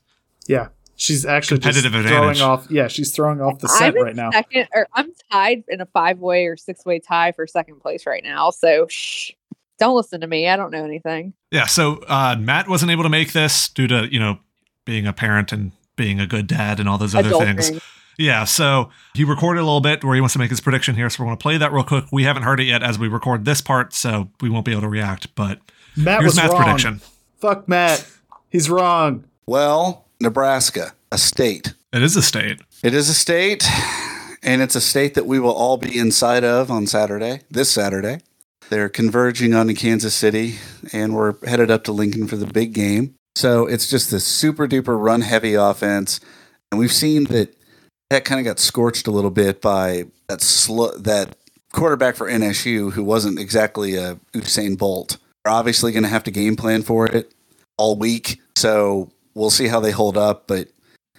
Yeah. 0.47 0.69
She's 0.99 1.25
actually 1.25 1.59
just 1.59 1.79
throwing 1.79 2.05
advantage. 2.05 2.41
off. 2.41 2.67
Yeah, 2.71 2.87
she's 2.87 3.11
throwing 3.11 3.39
off 3.39 3.59
the 3.59 3.69
I'm 3.71 3.77
scent 3.77 3.95
right 4.01 4.15
now. 4.15 4.31
Second, 4.31 4.67
or 4.73 4.87
I'm 4.93 5.11
tied 5.31 5.63
in 5.67 5.79
a 5.79 5.85
five 5.85 6.17
way 6.17 6.47
or 6.47 6.57
six 6.57 6.83
way 6.85 6.99
tie 6.99 7.31
for 7.33 7.45
second 7.45 7.79
place 7.81 8.07
right 8.07 8.23
now. 8.23 8.49
So 8.49 8.87
shh, 8.89 9.31
don't 9.77 9.95
listen 9.95 10.21
to 10.21 10.27
me. 10.27 10.47
I 10.47 10.55
don't 10.55 10.71
know 10.71 10.83
anything. 10.83 11.33
Yeah, 11.51 11.67
so 11.67 12.03
uh, 12.07 12.35
Matt 12.39 12.67
wasn't 12.67 12.91
able 12.91 13.03
to 13.03 13.09
make 13.09 13.31
this 13.31 13.69
due 13.69 13.87
to, 13.87 14.11
you 14.11 14.19
know, 14.19 14.39
being 14.87 15.05
a 15.05 15.13
parent 15.13 15.51
and 15.51 15.73
being 15.95 16.19
a 16.19 16.25
good 16.25 16.47
dad 16.47 16.79
and 16.79 16.89
all 16.89 16.97
those 16.97 17.13
other 17.13 17.29
things. 17.29 17.69
Adulting. 17.69 17.81
Yeah, 18.17 18.45
so 18.45 18.89
he 19.13 19.23
recorded 19.23 19.59
a 19.59 19.63
little 19.63 19.81
bit 19.81 20.03
where 20.03 20.15
he 20.15 20.21
wants 20.21 20.33
to 20.33 20.39
make 20.39 20.49
his 20.49 20.59
prediction 20.59 20.95
here. 20.95 21.07
So 21.09 21.21
we're 21.21 21.27
going 21.27 21.37
to 21.37 21.41
play 21.41 21.57
that 21.57 21.71
real 21.71 21.83
quick. 21.83 22.05
We 22.11 22.23
haven't 22.23 22.43
heard 22.43 22.59
it 22.59 22.63
yet 22.63 22.81
as 22.81 22.97
we 22.97 23.07
record 23.07 23.45
this 23.45 23.61
part, 23.61 23.93
so 23.93 24.31
we 24.41 24.49
won't 24.49 24.65
be 24.65 24.71
able 24.71 24.81
to 24.81 24.89
react. 24.89 25.35
But 25.35 25.59
Matt 25.95 26.21
here's 26.21 26.31
was 26.31 26.35
Matt's 26.37 26.53
wrong. 26.53 26.63
prediction. 26.63 27.01
Fuck 27.37 27.67
Matt. 27.67 28.09
He's 28.49 28.71
wrong. 28.71 29.25
Well, 29.45 30.05
Nebraska, 30.19 30.93
a 31.11 31.19
state. 31.19 31.75
It 31.93 32.01
is 32.01 32.15
a 32.15 32.23
state. 32.23 32.61
It 32.83 32.95
is 32.95 33.07
a 33.07 33.13
state, 33.13 33.67
and 34.41 34.63
it's 34.63 34.75
a 34.75 34.81
state 34.81 35.13
that 35.13 35.27
we 35.27 35.39
will 35.39 35.53
all 35.53 35.77
be 35.77 35.97
inside 35.97 36.43
of 36.43 36.71
on 36.71 36.87
Saturday, 36.87 37.41
this 37.51 37.69
Saturday. 37.69 38.19
They're 38.69 38.89
converging 38.89 39.53
onto 39.53 39.73
Kansas 39.75 40.15
City, 40.15 40.55
and 40.91 41.15
we're 41.15 41.35
headed 41.45 41.69
up 41.69 41.83
to 41.85 41.91
Lincoln 41.91 42.27
for 42.27 42.35
the 42.35 42.47
big 42.47 42.73
game. 42.73 43.15
So 43.37 43.67
it's 43.67 43.87
just 43.87 44.09
this 44.09 44.25
super 44.25 44.67
duper 44.67 44.99
run 44.99 45.21
heavy 45.21 45.53
offense, 45.53 46.19
and 46.71 46.79
we've 46.79 46.91
seen 46.91 47.25
that 47.25 47.53
that 48.09 48.25
kind 48.25 48.39
of 48.39 48.45
got 48.45 48.57
scorched 48.57 49.05
a 49.05 49.11
little 49.11 49.29
bit 49.29 49.61
by 49.61 50.05
that 50.27 50.41
sl- 50.41 50.97
that 50.97 51.35
quarterback 51.71 52.15
for 52.15 52.27
NSU 52.27 52.93
who 52.93 53.03
wasn't 53.03 53.37
exactly 53.37 53.93
a 53.93 54.15
Usain 54.33 54.75
Bolt. 54.75 55.17
They're 55.45 55.53
obviously 55.53 55.91
going 55.91 56.01
to 56.01 56.09
have 56.09 56.23
to 56.23 56.31
game 56.31 56.55
plan 56.55 56.81
for 56.81 57.05
it 57.05 57.31
all 57.77 57.95
week, 57.95 58.41
so 58.55 59.11
we'll 59.35 59.51
see 59.51 59.67
how 59.67 59.79
they 59.79 59.91
hold 59.91 60.17
up. 60.17 60.47
But 60.47 60.69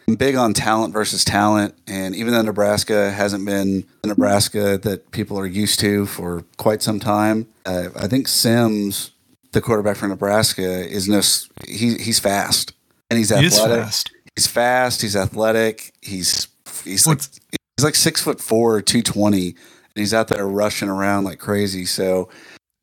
I'm 0.08 0.16
big 0.16 0.34
on 0.34 0.54
talent 0.54 0.92
versus 0.92 1.24
talent, 1.24 1.76
and 1.86 2.16
even 2.16 2.32
though 2.32 2.42
Nebraska 2.42 3.12
hasn't 3.12 3.46
been 3.46 3.84
the 4.02 4.08
Nebraska 4.08 4.76
that 4.78 5.12
people 5.12 5.38
are 5.38 5.46
used 5.46 5.78
to 5.80 6.04
for 6.06 6.42
quite 6.56 6.82
some 6.82 6.98
time, 6.98 7.46
uh, 7.64 7.90
I 7.94 8.08
think 8.08 8.26
Sims, 8.26 9.12
the 9.52 9.60
quarterback 9.60 9.96
for 9.96 10.08
Nebraska, 10.08 10.62
is 10.88 11.08
no 11.08 11.20
he, 11.66 11.96
he's 11.98 12.18
fast 12.18 12.72
and 13.10 13.18
he's 13.18 13.30
He 13.30 13.46
athletic. 13.46 13.84
fast. 13.84 14.10
He's 14.36 14.46
fast. 14.46 15.02
He's 15.02 15.16
athletic. 15.16 15.92
He's 16.02 16.48
he's 16.84 17.06
like 17.06 17.18
What's- 17.18 17.40
he's 17.76 17.84
like 17.84 17.94
six 17.94 18.22
foot 18.22 18.40
four, 18.40 18.80
two 18.82 19.02
twenty, 19.02 19.48
and 19.48 19.56
he's 19.96 20.14
out 20.14 20.28
there 20.28 20.46
rushing 20.46 20.88
around 20.88 21.24
like 21.24 21.38
crazy. 21.38 21.84
So 21.86 22.28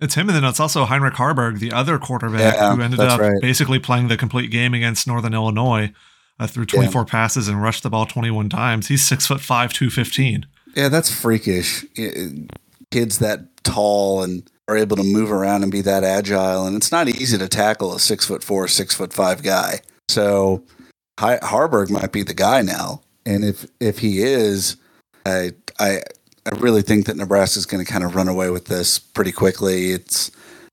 It's 0.02 0.16
him, 0.16 0.28
and 0.30 0.36
then 0.36 0.44
it's 0.44 0.60
also 0.60 0.86
Heinrich 0.86 1.14
Haarberg, 1.16 1.60
the 1.60 1.72
other 1.72 1.98
quarterback 1.98 2.56
Yeah, 2.56 2.76
who 2.76 2.82
ended 2.82 3.00
up 3.00 3.20
right. 3.20 3.40
basically 3.42 3.80
playing 3.80 4.08
the 4.10 4.18
complete 4.18 4.52
game 4.52 4.74
against 4.74 5.08
Northern 5.08 5.34
Illinois. 5.34 5.94
Uh, 6.38 6.48
threw 6.48 6.66
24 6.66 7.06
passes 7.06 7.48
and 7.48 7.62
rushed 7.64 7.82
the 7.84 7.90
ball 7.90 8.06
21 8.06 8.50
times. 8.50 8.88
He's 8.90 9.06
six 9.06 9.26
foot 9.26 9.40
five, 9.40 9.72
215. 9.72 10.46
yeah, 10.76 10.90
that's 10.90 11.10
freakish. 11.10 11.86
Kids 12.92 13.20
that 13.20 13.46
tall 13.64 14.22
and 14.24 14.50
are 14.68 14.78
able 14.78 14.98
to 14.98 15.04
move 15.04 15.32
around 15.32 15.64
and 15.64 15.72
be 15.72 15.82
that 15.82 16.04
agile, 16.04 16.66
and 16.66 16.76
it's 16.76 16.92
not 16.92 17.08
easy 17.08 17.38
to 17.38 17.48
tackle 17.48 17.94
a 17.94 18.00
six 18.00 18.26
foot 18.26 18.44
four, 18.44 18.68
six 18.68 18.96
foot 18.96 19.14
five 19.14 19.44
guy. 19.44 19.82
So 20.10 20.64
Haarberg 21.20 21.90
might 21.90 22.12
be 22.12 22.24
the 22.24 22.34
guy 22.34 22.62
now, 22.62 23.02
and 23.26 23.44
if 23.44 23.66
if 23.80 24.00
he 24.00 24.22
is, 24.22 24.78
I 25.26 25.52
I 25.80 26.02
I 26.46 26.56
really 26.58 26.82
think 26.82 27.06
that 27.06 27.18
Nebraska 27.18 27.60
is 27.60 27.66
going 27.66 27.84
to 27.84 27.92
kind 27.92 28.04
of 28.04 28.16
run 28.16 28.28
away 28.28 28.50
with 28.50 28.66
this 28.66 29.00
pretty 29.00 29.32
quickly. 29.32 29.92
It's 29.92 30.32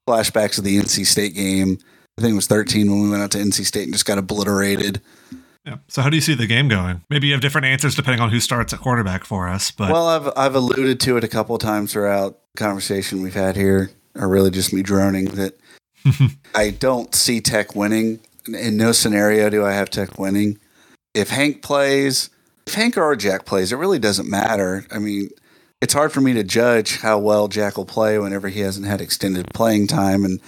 flashbacks 0.08 0.58
of 0.58 0.64
the 0.64 0.78
NC 0.78 1.06
State 1.06 1.34
game. 1.34 1.78
I 2.18 2.20
think 2.20 2.32
it 2.32 2.36
was 2.36 2.46
13 2.46 2.90
when 2.90 3.02
we 3.02 3.10
went 3.10 3.22
out 3.22 3.30
to 3.32 3.38
NC 3.38 3.64
State 3.64 3.84
and 3.84 3.92
just 3.92 4.04
got 4.04 4.18
obliterated. 4.18 5.00
Yeah. 5.64 5.76
So 5.88 6.02
how 6.02 6.10
do 6.10 6.16
you 6.16 6.20
see 6.20 6.34
the 6.34 6.46
game 6.46 6.68
going? 6.68 7.02
Maybe 7.08 7.28
you 7.28 7.34
have 7.34 7.40
different 7.40 7.66
answers 7.66 7.94
depending 7.94 8.20
on 8.20 8.30
who 8.30 8.40
starts 8.40 8.72
at 8.72 8.80
quarterback 8.80 9.24
for 9.24 9.48
us. 9.48 9.70
But 9.70 9.92
Well, 9.92 10.08
I've 10.08 10.32
I've 10.36 10.54
alluded 10.54 10.98
to 11.00 11.16
it 11.16 11.24
a 11.24 11.28
couple 11.28 11.54
of 11.54 11.62
times 11.62 11.92
throughout 11.92 12.38
the 12.54 12.58
conversation 12.58 13.22
we've 13.22 13.34
had 13.34 13.56
here, 13.56 13.90
or 14.16 14.28
really 14.28 14.50
just 14.50 14.72
me 14.72 14.82
droning 14.82 15.26
that 15.26 15.58
I 16.54 16.70
don't 16.70 17.14
see 17.14 17.40
Tech 17.40 17.74
winning. 17.74 18.20
In 18.48 18.76
no 18.76 18.90
scenario 18.90 19.50
do 19.50 19.64
I 19.64 19.72
have 19.72 19.88
Tech 19.88 20.18
winning. 20.18 20.58
If 21.14 21.30
Hank 21.30 21.62
plays, 21.62 22.30
if 22.66 22.74
Hank 22.74 22.96
or 22.96 23.14
Jack 23.14 23.44
plays, 23.44 23.72
it 23.72 23.76
really 23.76 24.00
doesn't 24.00 24.28
matter. 24.28 24.84
I 24.90 24.98
mean, 24.98 25.28
it's 25.80 25.94
hard 25.94 26.12
for 26.12 26.20
me 26.20 26.32
to 26.34 26.42
judge 26.42 26.98
how 26.98 27.18
well 27.18 27.46
Jack 27.46 27.76
will 27.76 27.84
play 27.84 28.18
whenever 28.18 28.48
he 28.48 28.60
hasn't 28.60 28.86
had 28.86 29.00
extended 29.00 29.52
playing 29.54 29.86
time. 29.86 30.24
And 30.24 30.40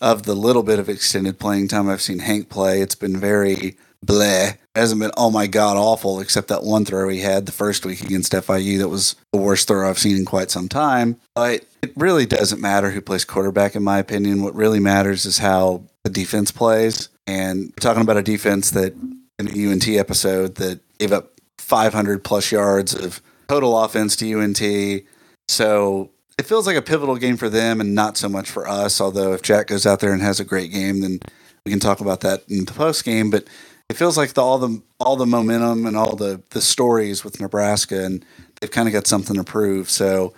of 0.00 0.24
the 0.24 0.34
little 0.34 0.62
bit 0.62 0.78
of 0.78 0.88
extended 0.88 1.38
playing 1.38 1.68
time 1.68 1.88
I've 1.88 2.02
seen 2.02 2.18
Hank 2.18 2.50
play, 2.50 2.82
it's 2.82 2.94
been 2.94 3.18
very 3.18 3.76
bleh. 4.04 4.56
Hasn't 4.74 5.00
been 5.00 5.10
oh 5.16 5.30
my 5.30 5.46
god 5.46 5.76
awful, 5.76 6.20
except 6.20 6.48
that 6.48 6.62
one 6.62 6.84
throw 6.84 7.08
he 7.08 7.20
had 7.20 7.46
the 7.46 7.52
first 7.52 7.84
week 7.84 8.00
against 8.00 8.32
FIU 8.32 8.78
that 8.78 8.88
was 8.88 9.16
the 9.32 9.38
worst 9.38 9.66
throw 9.66 9.88
I've 9.88 9.98
seen 9.98 10.16
in 10.16 10.24
quite 10.24 10.50
some 10.50 10.68
time. 10.68 11.16
But 11.34 11.64
it 11.82 11.92
really 11.96 12.26
doesn't 12.26 12.60
matter 12.60 12.90
who 12.90 13.00
plays 13.00 13.24
quarterback, 13.24 13.74
in 13.74 13.82
my 13.82 13.98
opinion. 13.98 14.42
What 14.42 14.54
really 14.54 14.80
matters 14.80 15.26
is 15.26 15.38
how 15.38 15.82
the 16.04 16.10
defense 16.10 16.50
plays. 16.50 17.08
And 17.26 17.66
we're 17.70 17.80
talking 17.80 18.02
about 18.02 18.16
a 18.16 18.22
defense 18.22 18.70
that 18.70 18.94
in 19.38 19.46
the 19.46 19.70
UNT 19.70 19.88
episode 19.88 20.56
that 20.56 20.80
gave 20.98 21.12
up 21.12 21.32
500 21.58 22.24
plus 22.24 22.50
yards 22.50 22.94
of 22.94 23.20
total 23.48 23.78
offense 23.78 24.16
to 24.16 24.40
UNT. 24.40 25.04
So 25.48 26.10
it 26.38 26.46
feels 26.46 26.66
like 26.66 26.76
a 26.76 26.82
pivotal 26.82 27.16
game 27.16 27.36
for 27.36 27.48
them 27.48 27.80
and 27.80 27.94
not 27.94 28.16
so 28.16 28.28
much 28.28 28.50
for 28.50 28.68
us. 28.68 29.00
Although 29.00 29.32
if 29.32 29.42
Jack 29.42 29.68
goes 29.68 29.86
out 29.86 30.00
there 30.00 30.12
and 30.12 30.22
has 30.22 30.40
a 30.40 30.44
great 30.44 30.72
game, 30.72 31.00
then 31.00 31.20
we 31.64 31.70
can 31.70 31.80
talk 31.80 32.00
about 32.00 32.20
that 32.20 32.44
in 32.48 32.64
the 32.64 32.72
post 32.72 33.04
game. 33.04 33.30
But 33.30 33.44
it 33.88 33.96
feels 33.96 34.16
like 34.16 34.34
the, 34.34 34.42
all 34.42 34.58
the 34.58 34.82
all 35.00 35.16
the 35.16 35.26
momentum 35.26 35.86
and 35.86 35.96
all 35.96 36.16
the 36.16 36.42
the 36.50 36.60
stories 36.60 37.24
with 37.24 37.40
Nebraska, 37.40 38.04
and 38.04 38.24
they've 38.60 38.70
kind 38.70 38.88
of 38.88 38.92
got 38.92 39.06
something 39.06 39.36
to 39.36 39.44
prove. 39.44 39.88
So 39.88 40.34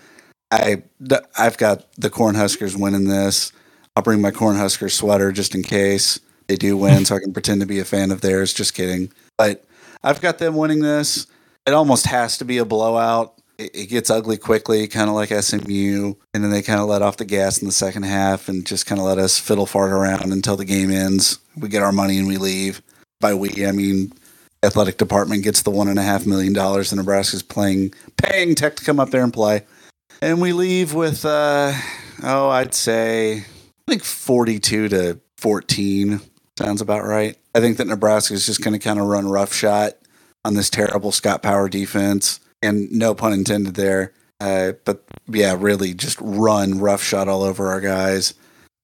I 0.50 0.82
I've 1.36 1.58
got 1.58 1.92
the 1.94 2.10
Cornhuskers 2.10 2.78
winning 2.78 3.08
this. 3.08 3.52
I'll 3.96 4.02
bring 4.02 4.20
my 4.20 4.30
Cornhuskers 4.30 4.92
sweater 4.92 5.32
just 5.32 5.54
in 5.54 5.62
case 5.62 6.20
they 6.46 6.56
do 6.56 6.76
win, 6.76 7.04
so 7.04 7.16
I 7.16 7.20
can 7.20 7.32
pretend 7.32 7.60
to 7.60 7.66
be 7.66 7.80
a 7.80 7.84
fan 7.84 8.10
of 8.10 8.20
theirs. 8.20 8.52
Just 8.52 8.74
kidding, 8.74 9.12
but 9.36 9.64
I've 10.02 10.20
got 10.20 10.38
them 10.38 10.54
winning 10.54 10.80
this. 10.80 11.26
It 11.66 11.74
almost 11.74 12.06
has 12.06 12.38
to 12.38 12.44
be 12.44 12.58
a 12.58 12.64
blowout. 12.64 13.34
It, 13.58 13.74
it 13.74 13.86
gets 13.86 14.10
ugly 14.10 14.38
quickly, 14.38 14.86
kind 14.86 15.10
of 15.10 15.16
like 15.16 15.30
SMU, 15.30 16.14
and 16.32 16.44
then 16.44 16.50
they 16.50 16.62
kind 16.62 16.80
of 16.80 16.86
let 16.86 17.02
off 17.02 17.16
the 17.16 17.24
gas 17.24 17.60
in 17.60 17.66
the 17.66 17.72
second 17.72 18.04
half 18.04 18.48
and 18.48 18.64
just 18.64 18.86
kind 18.86 19.00
of 19.00 19.06
let 19.06 19.18
us 19.18 19.38
fiddle 19.38 19.66
fart 19.66 19.90
around 19.90 20.32
until 20.32 20.56
the 20.56 20.64
game 20.64 20.90
ends. 20.90 21.40
We 21.56 21.68
get 21.68 21.82
our 21.82 21.92
money 21.92 22.16
and 22.16 22.28
we 22.28 22.36
leave. 22.36 22.80
By 23.20 23.34
we, 23.34 23.66
I 23.66 23.72
mean 23.72 24.12
athletic 24.62 24.96
department 24.96 25.44
gets 25.44 25.62
the 25.62 25.70
one 25.70 25.88
and 25.88 25.98
a 25.98 26.02
half 26.02 26.26
million 26.26 26.52
dollars 26.52 26.90
that 26.90 26.96
Nebraska's 26.96 27.42
playing, 27.42 27.94
paying 28.16 28.54
Tech 28.54 28.76
to 28.76 28.84
come 28.84 28.98
up 28.98 29.10
there 29.10 29.22
and 29.22 29.32
play, 29.32 29.64
and 30.22 30.40
we 30.40 30.52
leave 30.52 30.94
with, 30.94 31.24
uh, 31.24 31.72
oh, 32.22 32.48
I'd 32.48 32.74
say, 32.74 33.38
I 33.38 33.44
think 33.90 34.04
forty-two 34.04 34.88
to 34.88 35.20
fourteen 35.36 36.20
sounds 36.58 36.80
about 36.80 37.04
right. 37.04 37.36
I 37.54 37.60
think 37.60 37.76
that 37.78 37.86
Nebraska 37.86 38.34
is 38.34 38.46
just 38.46 38.62
going 38.62 38.72
to 38.72 38.78
kind 38.78 38.98
of 38.98 39.06
run 39.06 39.28
roughshod 39.28 39.92
on 40.44 40.54
this 40.54 40.70
terrible 40.70 41.12
Scott 41.12 41.42
Power 41.42 41.68
defense, 41.68 42.40
and 42.62 42.90
no 42.90 43.14
pun 43.14 43.32
intended 43.32 43.74
there. 43.74 44.12
Uh, 44.40 44.72
but 44.86 45.04
yeah, 45.28 45.54
really 45.58 45.92
just 45.92 46.18
run 46.20 46.78
roughshod 46.78 47.28
all 47.28 47.42
over 47.42 47.70
our 47.70 47.80
guys, 47.80 48.32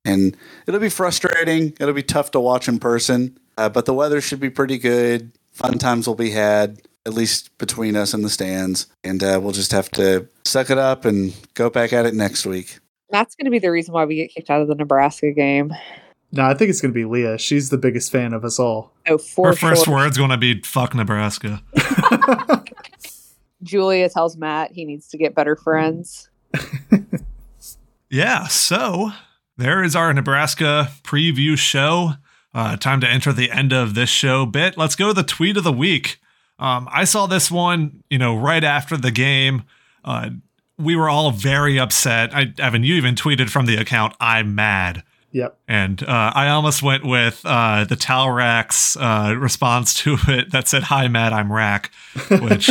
and 0.05 0.37
it'll 0.67 0.81
be 0.81 0.91
frustrating. 0.91 1.75
It'll 1.81 1.95
be 1.95 2.03
tough 2.03 2.31
to 2.33 2.41
watch 2.41 2.69
in 2.69 2.79
person, 2.79 3.39
uh, 3.57 3.69
but 3.69 3.87
the 3.87 3.95
weather 3.95 4.21
should 4.21 4.41
be 4.41 4.51
pretty 4.51 4.79
good. 4.79 5.33
Fun 5.53 5.79
times 5.79 6.07
will 6.07 6.15
be 6.15 6.31
had, 6.31 6.81
at 7.07 7.15
least 7.15 7.57
between 7.59 7.97
us 7.97 8.13
and 8.13 8.25
the 8.25 8.31
stands, 8.31 8.87
and 9.05 9.23
uh, 9.23 9.39
we'll 9.43 9.53
just 9.53 9.73
have 9.73 9.91
to 9.93 10.29
suck 10.45 10.71
it 10.71 10.79
up 10.79 11.05
and 11.05 11.35
go 11.55 11.71
back 11.71 11.93
at 11.93 12.07
it 12.07 12.15
next 12.15 12.47
week. 12.47 12.79
That's 13.11 13.35
going 13.35 13.45
to 13.47 13.51
be 13.51 13.59
the 13.59 13.71
reason 13.71 13.95
why 13.95 14.05
we 14.05 14.17
get 14.17 14.35
kicked 14.35 14.51
out 14.51 14.61
of 14.61 14.69
the 14.69 14.75
Nebraska 14.75 15.33
game. 15.33 15.73
No, 16.33 16.45
I 16.45 16.55
think 16.55 16.71
it's 16.71 16.81
going 16.81 16.93
to 16.93 16.95
be 16.95 17.05
Leah. 17.05 17.39
She's 17.39 17.71
the 17.71 17.79
biggest 17.79 18.11
fan 18.11 18.35
of 18.35 18.45
us 18.45 18.59
all. 18.59 18.93
Oh, 19.07 19.17
for 19.17 19.49
her 19.49 19.55
first 19.55 19.85
sure. 19.85 19.95
word's 19.95 20.19
going 20.19 20.31
to 20.31 20.37
be 20.37 20.61
"fuck 20.63 20.95
Nebraska." 20.95 21.63
Julia 23.63 24.09
tells 24.09 24.37
Matt 24.37 24.73
he 24.73 24.85
needs 24.85 25.09
to 25.09 25.19
get 25.19 25.35
better 25.35 25.57
friends. 25.57 26.29
Yeah, 28.11 28.47
so 28.47 29.11
there 29.57 29.83
is 29.83 29.97
our 29.97 30.13
Nebraska 30.15 30.91
preview 31.03 31.59
show. 31.59 32.13
Uh, 32.57 32.77
time 32.77 33.03
to 33.03 33.09
enter 33.09 33.33
the 33.35 33.51
end 33.51 33.73
of 33.73 33.95
this 33.95 34.09
show 34.09 34.47
bit. 34.47 34.79
Let's 34.79 34.97
go 34.97 35.09
to 35.09 35.13
the 35.13 35.23
tweet 35.23 35.59
of 35.59 35.65
the 35.65 35.73
week. 35.73 36.19
Um, 36.59 36.89
I 36.91 37.05
saw 37.05 37.27
this 37.27 37.51
one, 37.51 38.03
you 38.09 38.19
know, 38.19 38.35
right 38.35 38.65
after 38.65 38.97
the 38.97 39.11
game. 39.11 39.65
Uh, 40.03 40.31
we 40.79 40.97
were 40.97 41.11
all 41.11 41.31
very 41.33 41.79
upset. 41.79 42.35
I, 42.35 42.55
Evan, 42.59 42.83
you 42.83 42.95
even 42.95 43.15
tweeted 43.15 43.51
from 43.51 43.67
the 43.67 43.77
account, 43.77 44.15
"I'm 44.21 44.55
mad," 44.55 45.03
Yep. 45.37 45.59
And 45.69 46.03
uh, 46.03 46.33
I 46.35 46.49
almost 46.49 46.83
went 46.83 47.05
with 47.05 47.43
uh, 47.45 47.85
the 47.85 47.95
Talrax 47.95 48.97
uh, 48.99 49.37
response 49.37 49.93
to 49.95 50.17
it 50.29 50.51
that 50.53 50.67
said, 50.67 50.85
Hi, 50.85 51.09
Matt, 51.09 51.35
I'm 51.35 51.53
Rack, 51.53 51.91
which, 52.41 52.71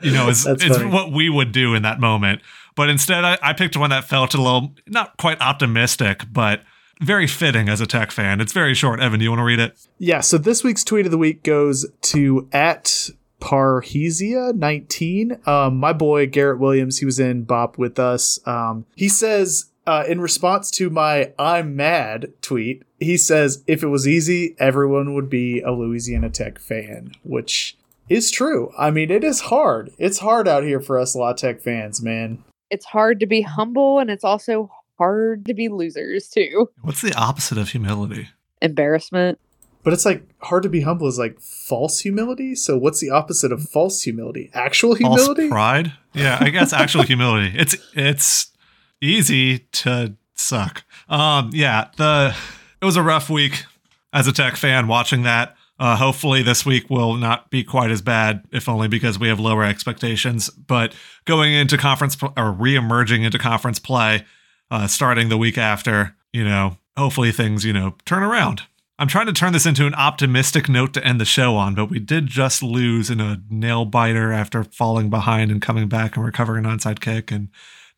you 0.00 0.12
know, 0.12 0.28
is, 0.28 0.46
is 0.60 0.84
what 0.84 1.10
we 1.10 1.28
would 1.28 1.50
do 1.50 1.74
in 1.74 1.82
that 1.82 1.98
moment. 1.98 2.42
But 2.76 2.90
instead, 2.90 3.24
I, 3.24 3.38
I 3.42 3.52
picked 3.54 3.76
one 3.76 3.90
that 3.90 4.04
felt 4.04 4.34
a 4.34 4.40
little, 4.40 4.74
not 4.86 5.16
quite 5.16 5.40
optimistic, 5.40 6.22
but 6.30 6.62
very 7.02 7.26
fitting 7.26 7.68
as 7.68 7.80
a 7.80 7.86
tech 7.86 8.10
fan. 8.10 8.40
It's 8.40 8.52
very 8.52 8.74
short. 8.74 9.00
Evan, 9.00 9.18
do 9.18 9.24
you 9.24 9.30
want 9.30 9.40
to 9.40 9.44
read 9.44 9.58
it? 9.58 9.78
Yeah, 9.98 10.20
so 10.20 10.38
this 10.38 10.64
week's 10.64 10.84
tweet 10.84 11.06
of 11.06 11.12
the 11.12 11.18
week 11.18 11.42
goes 11.42 11.86
to 12.02 12.48
at 12.52 13.10
Parrhesia19. 13.40 15.46
Um, 15.46 15.76
my 15.76 15.92
boy 15.92 16.26
Garrett 16.26 16.60
Williams, 16.60 16.98
he 16.98 17.04
was 17.04 17.18
in 17.18 17.42
Bop 17.42 17.76
with 17.76 17.98
us. 17.98 18.38
Um, 18.46 18.86
he 18.94 19.08
says, 19.08 19.70
uh, 19.86 20.04
in 20.08 20.20
response 20.20 20.70
to 20.72 20.90
my 20.90 21.32
I'm 21.38 21.74
mad 21.74 22.32
tweet, 22.40 22.84
he 23.00 23.16
says, 23.16 23.64
if 23.66 23.82
it 23.82 23.88
was 23.88 24.06
easy, 24.06 24.54
everyone 24.58 25.14
would 25.14 25.28
be 25.28 25.60
a 25.60 25.72
Louisiana 25.72 26.30
Tech 26.30 26.60
fan, 26.60 27.12
which 27.24 27.76
is 28.08 28.30
true. 28.30 28.70
I 28.78 28.92
mean, 28.92 29.10
it 29.10 29.24
is 29.24 29.40
hard. 29.40 29.90
It's 29.98 30.20
hard 30.20 30.46
out 30.46 30.62
here 30.62 30.80
for 30.80 30.98
us 30.98 31.16
La 31.16 31.32
Tech 31.32 31.60
fans, 31.60 32.00
man. 32.00 32.44
It's 32.70 32.86
hard 32.86 33.20
to 33.20 33.26
be 33.26 33.42
humble 33.42 33.98
and 33.98 34.08
it's 34.08 34.24
also 34.24 34.70
hard 35.02 35.44
to 35.46 35.52
be 35.52 35.68
losers 35.68 36.28
too. 36.28 36.70
What's 36.82 37.02
the 37.02 37.12
opposite 37.14 37.58
of 37.58 37.70
humility? 37.70 38.28
Embarrassment. 38.60 39.40
But 39.82 39.92
it's 39.92 40.04
like 40.04 40.22
hard 40.42 40.62
to 40.62 40.68
be 40.68 40.82
humble 40.82 41.08
is 41.08 41.18
like 41.18 41.40
false 41.40 41.98
humility. 41.98 42.54
So 42.54 42.78
what's 42.78 43.00
the 43.00 43.10
opposite 43.10 43.50
of 43.50 43.68
false 43.68 44.02
humility? 44.02 44.48
Actual 44.54 44.94
humility? 44.94 45.48
False 45.48 45.50
pride? 45.50 45.92
Yeah, 46.14 46.38
I 46.40 46.50
guess 46.50 46.72
actual 46.72 47.02
humility. 47.02 47.52
It's 47.58 47.74
it's 47.94 48.52
easy 49.00 49.66
to 49.72 50.14
suck. 50.36 50.84
Um, 51.08 51.50
yeah, 51.52 51.88
the 51.96 52.36
it 52.80 52.84
was 52.84 52.94
a 52.94 53.02
rough 53.02 53.28
week 53.28 53.64
as 54.12 54.28
a 54.28 54.32
tech 54.32 54.54
fan 54.54 54.86
watching 54.86 55.24
that. 55.24 55.56
Uh, 55.80 55.96
hopefully 55.96 56.44
this 56.44 56.64
week 56.64 56.88
will 56.88 57.14
not 57.14 57.50
be 57.50 57.64
quite 57.64 57.90
as 57.90 58.00
bad, 58.00 58.44
if 58.52 58.68
only 58.68 58.86
because 58.86 59.18
we 59.18 59.26
have 59.26 59.40
lower 59.40 59.64
expectations. 59.64 60.48
But 60.50 60.94
going 61.24 61.54
into 61.54 61.76
conference 61.76 62.14
pl- 62.14 62.32
or 62.36 62.52
re-emerging 62.52 63.24
into 63.24 63.40
conference 63.40 63.80
play, 63.80 64.24
uh, 64.72 64.86
starting 64.86 65.28
the 65.28 65.36
week 65.36 65.58
after, 65.58 66.16
you 66.32 66.42
know, 66.42 66.78
hopefully 66.96 67.30
things 67.30 67.64
you 67.64 67.72
know 67.74 67.94
turn 68.06 68.22
around. 68.22 68.62
I'm 68.98 69.08
trying 69.08 69.26
to 69.26 69.32
turn 69.32 69.52
this 69.52 69.66
into 69.66 69.86
an 69.86 69.94
optimistic 69.94 70.68
note 70.68 70.94
to 70.94 71.04
end 71.04 71.20
the 71.20 71.24
show 71.24 71.56
on, 71.56 71.74
but 71.74 71.86
we 71.86 71.98
did 71.98 72.26
just 72.26 72.62
lose 72.62 73.10
in 73.10 73.20
a 73.20 73.42
nail 73.50 73.84
biter 73.84 74.32
after 74.32 74.64
falling 74.64 75.10
behind 75.10 75.50
and 75.50 75.60
coming 75.60 75.88
back 75.88 76.16
and 76.16 76.24
recovering 76.24 76.64
an 76.64 76.78
onside 76.78 77.00
kick, 77.00 77.30
and 77.30 77.48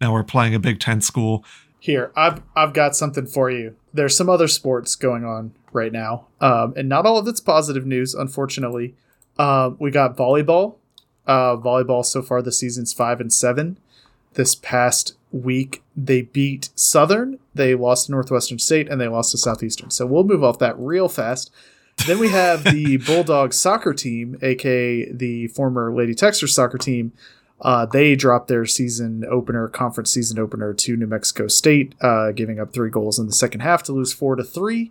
now 0.01 0.13
we're 0.13 0.25
playing 0.25 0.55
a 0.55 0.59
Big 0.59 0.81
Ten 0.81 1.01
school. 1.01 1.45
Here, 1.79 2.11
I've 2.17 2.43
I've 2.57 2.73
got 2.73 2.97
something 2.97 3.27
for 3.27 3.51
you. 3.51 3.77
There's 3.93 4.17
some 4.17 4.29
other 4.29 4.49
sports 4.49 4.97
going 4.97 5.25
on 5.25 5.55
right 5.73 5.93
now, 5.93 6.27
um, 6.41 6.75
and 6.77 6.89
not 6.89 7.07
all 7.07 7.19
of 7.19 7.29
it's 7.29 7.41
positive 7.41 7.87
news, 7.87 8.15
unfortunately. 8.15 8.97
Um, 9.39 9.77
we 9.79 9.93
got 9.93 10.17
volleyball. 10.17 10.77
Uh, 11.27 11.57
volleyball 11.57 12.05
so 12.05 12.21
far 12.21 12.43
this 12.43 12.59
season's 12.59 12.93
five 12.93 13.21
and 13.21 13.33
seven. 13.33 13.79
This 14.35 14.55
past 14.55 15.17
week 15.33 15.83
they 15.97 16.23
beat 16.23 16.71
Southern, 16.75 17.39
they 17.55 17.75
lost 17.75 18.07
to 18.07 18.13
Northwestern 18.13 18.59
State, 18.59 18.89
and 18.89 19.01
they 19.01 19.09
lost 19.09 19.33
to 19.33 19.39
Southeastern. 19.39 19.91
So 19.91 20.07
we'll 20.07 20.25
move 20.25 20.45
off 20.45 20.59
that 20.59 20.79
real 20.79 21.09
fast. 21.09 21.53
Then 22.07 22.19
we 22.19 22.29
have 22.31 22.65
the 22.65 22.97
Bulldogs 23.07 23.57
soccer 23.57 23.95
team, 23.95 24.37
aka 24.43 25.11
the 25.11 25.49
former 25.49 25.95
Lady 25.95 26.15
Techster 26.15 26.49
soccer 26.49 26.79
team. 26.79 27.13
Uh, 27.61 27.87
they 27.87 28.15
dropped 28.15 28.49
their 28.49 28.67
season 28.67 29.25
opener, 29.31 29.69
conference 29.69 30.11
season 30.11 30.39
opener 30.39 30.75
to 30.75 30.97
New 30.97 31.07
Mexico 31.07 31.47
State, 31.49 31.95
uh, 32.01 32.33
giving 32.33 32.59
up 32.59 32.73
three 32.73 32.91
goals 32.91 33.19
in 33.19 33.27
the 33.27 33.33
second 33.33 33.61
half 33.61 33.83
to 33.85 33.93
lose 33.93 34.13
four 34.13 34.37
to 34.37 34.45
three. 34.45 34.91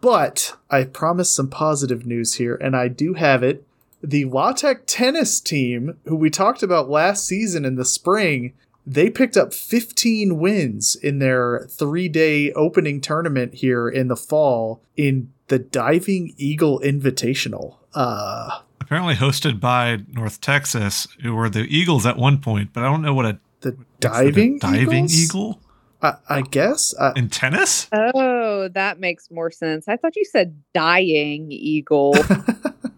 But 0.00 0.56
I 0.70 0.84
promised 0.84 1.34
some 1.34 1.48
positive 1.48 2.06
news 2.06 2.34
here, 2.34 2.54
and 2.56 2.76
I 2.76 2.88
do 2.88 3.14
have 3.14 3.42
it. 3.42 3.66
The 4.02 4.26
La 4.26 4.52
Tech 4.52 4.82
tennis 4.86 5.40
team, 5.40 5.96
who 6.04 6.14
we 6.14 6.30
talked 6.30 6.62
about 6.62 6.90
last 6.90 7.26
season 7.26 7.64
in 7.64 7.76
the 7.76 7.84
spring, 7.84 8.52
they 8.86 9.10
picked 9.10 9.36
up 9.36 9.54
15 9.54 10.38
wins 10.38 10.96
in 10.96 11.18
their 11.18 11.66
three 11.70 12.08
day 12.08 12.52
opening 12.52 13.00
tournament 13.00 13.54
here 13.54 13.88
in 13.88 14.08
the 14.08 14.16
fall 14.16 14.82
in 14.96 15.32
the 15.48 15.58
Diving 15.58 16.34
Eagle 16.36 16.80
Invitational. 16.80 17.76
Uh, 17.94 18.60
Apparently 18.80 19.14
hosted 19.14 19.60
by 19.60 20.00
North 20.08 20.40
Texas, 20.40 21.08
who 21.22 21.34
were 21.34 21.48
the 21.48 21.62
Eagles 21.62 22.04
at 22.04 22.18
one 22.18 22.38
point, 22.38 22.72
but 22.72 22.82
I 22.82 22.86
don't 22.86 23.02
know 23.02 23.14
what 23.14 23.24
a 23.24 23.38
the 23.60 23.76
diving 23.98 24.58
diving 24.58 25.06
Eagles? 25.06 25.14
eagle 25.14 25.60
I, 26.02 26.16
I 26.28 26.42
guess. 26.42 26.94
I, 27.00 27.12
in 27.16 27.30
tennis. 27.30 27.88
Oh, 27.92 28.68
that 28.68 29.00
makes 29.00 29.30
more 29.30 29.50
sense. 29.50 29.88
I 29.88 29.96
thought 29.96 30.16
you 30.16 30.24
said 30.26 30.62
dying 30.74 31.50
eagle. 31.50 32.12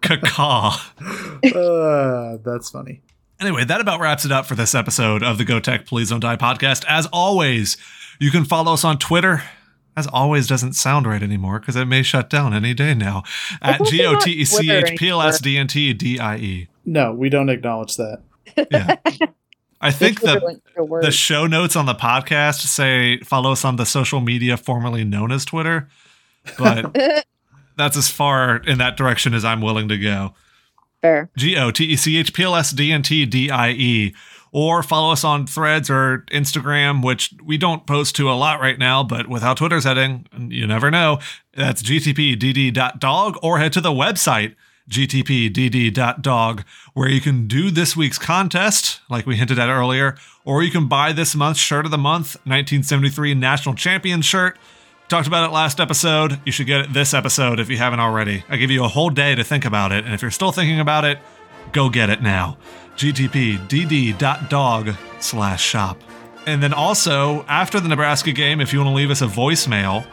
Caca. 0.00 0.72
uh, 1.54 2.38
that's 2.44 2.70
funny. 2.70 3.02
Anyway, 3.38 3.64
that 3.64 3.82
about 3.82 4.00
wraps 4.00 4.24
it 4.24 4.32
up 4.32 4.46
for 4.46 4.54
this 4.54 4.74
episode 4.74 5.22
of 5.22 5.36
the 5.36 5.44
Go 5.44 5.60
Tech 5.60 5.84
Please 5.84 6.08
Don't 6.08 6.20
Die 6.20 6.36
podcast. 6.36 6.84
As 6.88 7.06
always, 7.12 7.76
you 8.18 8.30
can 8.30 8.46
follow 8.46 8.72
us 8.72 8.82
on 8.82 8.98
Twitter. 8.98 9.42
As 9.94 10.06
always, 10.06 10.46
doesn't 10.46 10.72
sound 10.72 11.06
right 11.06 11.22
anymore 11.22 11.58
because 11.58 11.76
it 11.76 11.84
may 11.84 12.02
shut 12.02 12.30
down 12.30 12.54
any 12.54 12.72
day 12.72 12.94
now. 12.94 13.24
At 13.62 13.84
G 13.84 14.04
O 14.06 14.18
T 14.18 14.30
E 14.32 14.44
C 14.44 14.70
H 14.70 14.98
P 14.98 15.10
L 15.10 15.20
S 15.20 15.40
D 15.40 15.58
N 15.58 15.66
T 15.66 15.92
D 15.92 16.18
I 16.18 16.36
E. 16.36 16.68
No, 16.86 17.12
we 17.12 17.28
don't 17.28 17.50
acknowledge 17.50 17.96
that. 17.96 18.22
Yeah. 18.70 18.96
I 19.80 19.90
think 19.90 20.22
the 20.22 20.40
link 20.40 20.62
to 20.74 20.84
work. 20.84 21.02
the 21.02 21.12
show 21.12 21.46
notes 21.46 21.76
on 21.76 21.84
the 21.84 21.94
podcast 21.94 22.60
say 22.60 23.18
follow 23.18 23.52
us 23.52 23.64
on 23.64 23.76
the 23.76 23.84
social 23.84 24.20
media 24.20 24.56
formerly 24.56 25.04
known 25.04 25.30
as 25.30 25.44
Twitter, 25.44 25.88
but 26.58 26.96
that's 27.76 27.96
as 27.96 28.08
far 28.08 28.56
in 28.56 28.78
that 28.78 28.96
direction 28.96 29.34
as 29.34 29.44
I'm 29.44 29.60
willing 29.60 29.88
to 29.88 29.98
go. 29.98 30.32
Fair. 31.06 31.30
G 31.36 31.56
O 31.56 31.70
T 31.70 31.84
E 31.84 31.96
C 31.96 32.18
H 32.18 32.32
P 32.32 32.42
L 32.42 32.56
S 32.56 32.70
D 32.72 32.92
N 32.92 33.02
T 33.02 33.24
D 33.26 33.50
I 33.50 33.70
E. 33.70 34.14
Or 34.52 34.82
follow 34.82 35.12
us 35.12 35.22
on 35.22 35.46
threads 35.46 35.90
or 35.90 36.24
Instagram, 36.30 37.04
which 37.04 37.34
we 37.44 37.58
don't 37.58 37.86
post 37.86 38.16
to 38.16 38.30
a 38.30 38.32
lot 38.32 38.58
right 38.60 38.78
now, 38.78 39.02
but 39.02 39.28
with 39.28 39.42
how 39.42 39.52
Twitter's 39.52 39.84
heading, 39.84 40.26
you 40.48 40.66
never 40.66 40.90
know. 40.90 41.18
That's 41.54 41.82
gtpdd.dog 41.82 43.38
or 43.42 43.58
head 43.58 43.72
to 43.74 43.80
the 43.80 43.90
website 43.90 44.54
gtpdd.dog 44.88 46.64
where 46.94 47.08
you 47.08 47.20
can 47.20 47.46
do 47.46 47.70
this 47.70 47.96
week's 47.96 48.18
contest, 48.18 49.00
like 49.10 49.26
we 49.26 49.36
hinted 49.36 49.58
at 49.58 49.68
earlier, 49.68 50.16
or 50.44 50.62
you 50.62 50.70
can 50.70 50.86
buy 50.86 51.12
this 51.12 51.34
month's 51.34 51.60
shirt 51.60 51.84
of 51.84 51.90
the 51.90 51.98
month, 51.98 52.36
1973 52.44 53.34
National 53.34 53.74
Champion 53.74 54.22
shirt. 54.22 54.56
Talked 55.08 55.28
about 55.28 55.48
it 55.48 55.52
last 55.52 55.78
episode. 55.78 56.40
You 56.44 56.50
should 56.50 56.66
get 56.66 56.80
it 56.80 56.92
this 56.92 57.14
episode 57.14 57.60
if 57.60 57.70
you 57.70 57.76
haven't 57.76 58.00
already. 58.00 58.42
I 58.48 58.56
give 58.56 58.72
you 58.72 58.82
a 58.82 58.88
whole 58.88 59.08
day 59.08 59.36
to 59.36 59.44
think 59.44 59.64
about 59.64 59.92
it, 59.92 60.04
and 60.04 60.12
if 60.12 60.20
you're 60.20 60.32
still 60.32 60.50
thinking 60.50 60.80
about 60.80 61.04
it, 61.04 61.20
go 61.70 61.88
get 61.88 62.10
it 62.10 62.22
now. 62.22 62.56
gtpdd.dog 62.96 64.94
slash 65.20 65.62
shop. 65.62 66.00
And 66.44 66.60
then 66.60 66.74
also, 66.74 67.44
after 67.46 67.78
the 67.78 67.88
Nebraska 67.88 68.32
game, 68.32 68.60
if 68.60 68.72
you 68.72 68.80
want 68.80 68.90
to 68.90 68.94
leave 68.94 69.12
us 69.12 69.22
a 69.22 69.28
voicemail, 69.28 70.04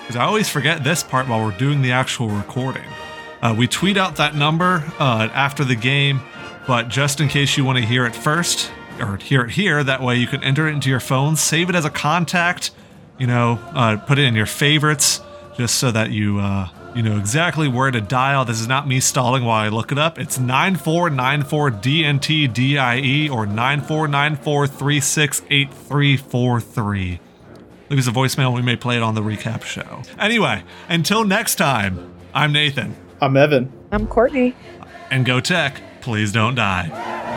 because 0.00 0.16
I 0.16 0.24
always 0.24 0.48
forget 0.48 0.82
this 0.82 1.04
part 1.04 1.28
while 1.28 1.40
we're 1.40 1.56
doing 1.56 1.80
the 1.80 1.92
actual 1.92 2.26
recording. 2.26 2.84
Uh, 3.40 3.54
we 3.56 3.68
tweet 3.68 3.96
out 3.96 4.16
that 4.16 4.34
number 4.34 4.82
uh, 4.98 5.28
after 5.32 5.62
the 5.62 5.76
game, 5.76 6.20
but 6.66 6.88
just 6.88 7.20
in 7.20 7.28
case 7.28 7.56
you 7.56 7.64
want 7.64 7.78
to 7.78 7.84
hear 7.84 8.04
it 8.04 8.16
first, 8.16 8.72
or 8.98 9.16
hear 9.16 9.42
it 9.42 9.50
here, 9.50 9.84
that 9.84 10.02
way 10.02 10.16
you 10.16 10.26
can 10.26 10.42
enter 10.42 10.66
it 10.66 10.72
into 10.72 10.90
your 10.90 10.98
phone, 10.98 11.36
save 11.36 11.70
it 11.70 11.76
as 11.76 11.84
a 11.84 11.90
contact, 11.90 12.72
you 13.18 13.26
know, 13.26 13.58
uh, 13.74 13.96
put 13.96 14.18
it 14.18 14.24
in 14.24 14.34
your 14.34 14.46
favorites, 14.46 15.20
just 15.56 15.76
so 15.76 15.90
that 15.90 16.10
you 16.10 16.40
uh, 16.40 16.68
you 16.94 17.02
know 17.02 17.18
exactly 17.18 17.68
where 17.68 17.90
to 17.90 18.00
dial. 18.00 18.44
This 18.44 18.60
is 18.60 18.68
not 18.68 18.86
me 18.88 19.00
stalling 19.00 19.44
while 19.44 19.64
I 19.64 19.68
look 19.68 19.92
it 19.92 19.98
up. 19.98 20.18
It's 20.18 20.38
9494 20.38 21.70
DNTDIE 21.70 23.30
or 23.30 23.46
9494 23.46 24.66
368343. 24.66 27.20
Leave 27.90 27.98
us 27.98 28.06
a 28.06 28.12
voicemail. 28.12 28.54
We 28.54 28.62
may 28.62 28.76
play 28.76 28.96
it 28.96 29.02
on 29.02 29.14
the 29.14 29.22
recap 29.22 29.62
show. 29.62 30.02
Anyway, 30.18 30.62
until 30.88 31.24
next 31.24 31.56
time, 31.56 32.14
I'm 32.32 32.52
Nathan. 32.52 32.96
I'm 33.20 33.36
Evan. 33.36 33.72
I'm 33.92 34.06
Courtney. 34.06 34.56
And 35.10 35.24
go 35.24 35.40
tech, 35.40 35.80
please 36.00 36.32
don't 36.32 36.54
die. 36.54 37.33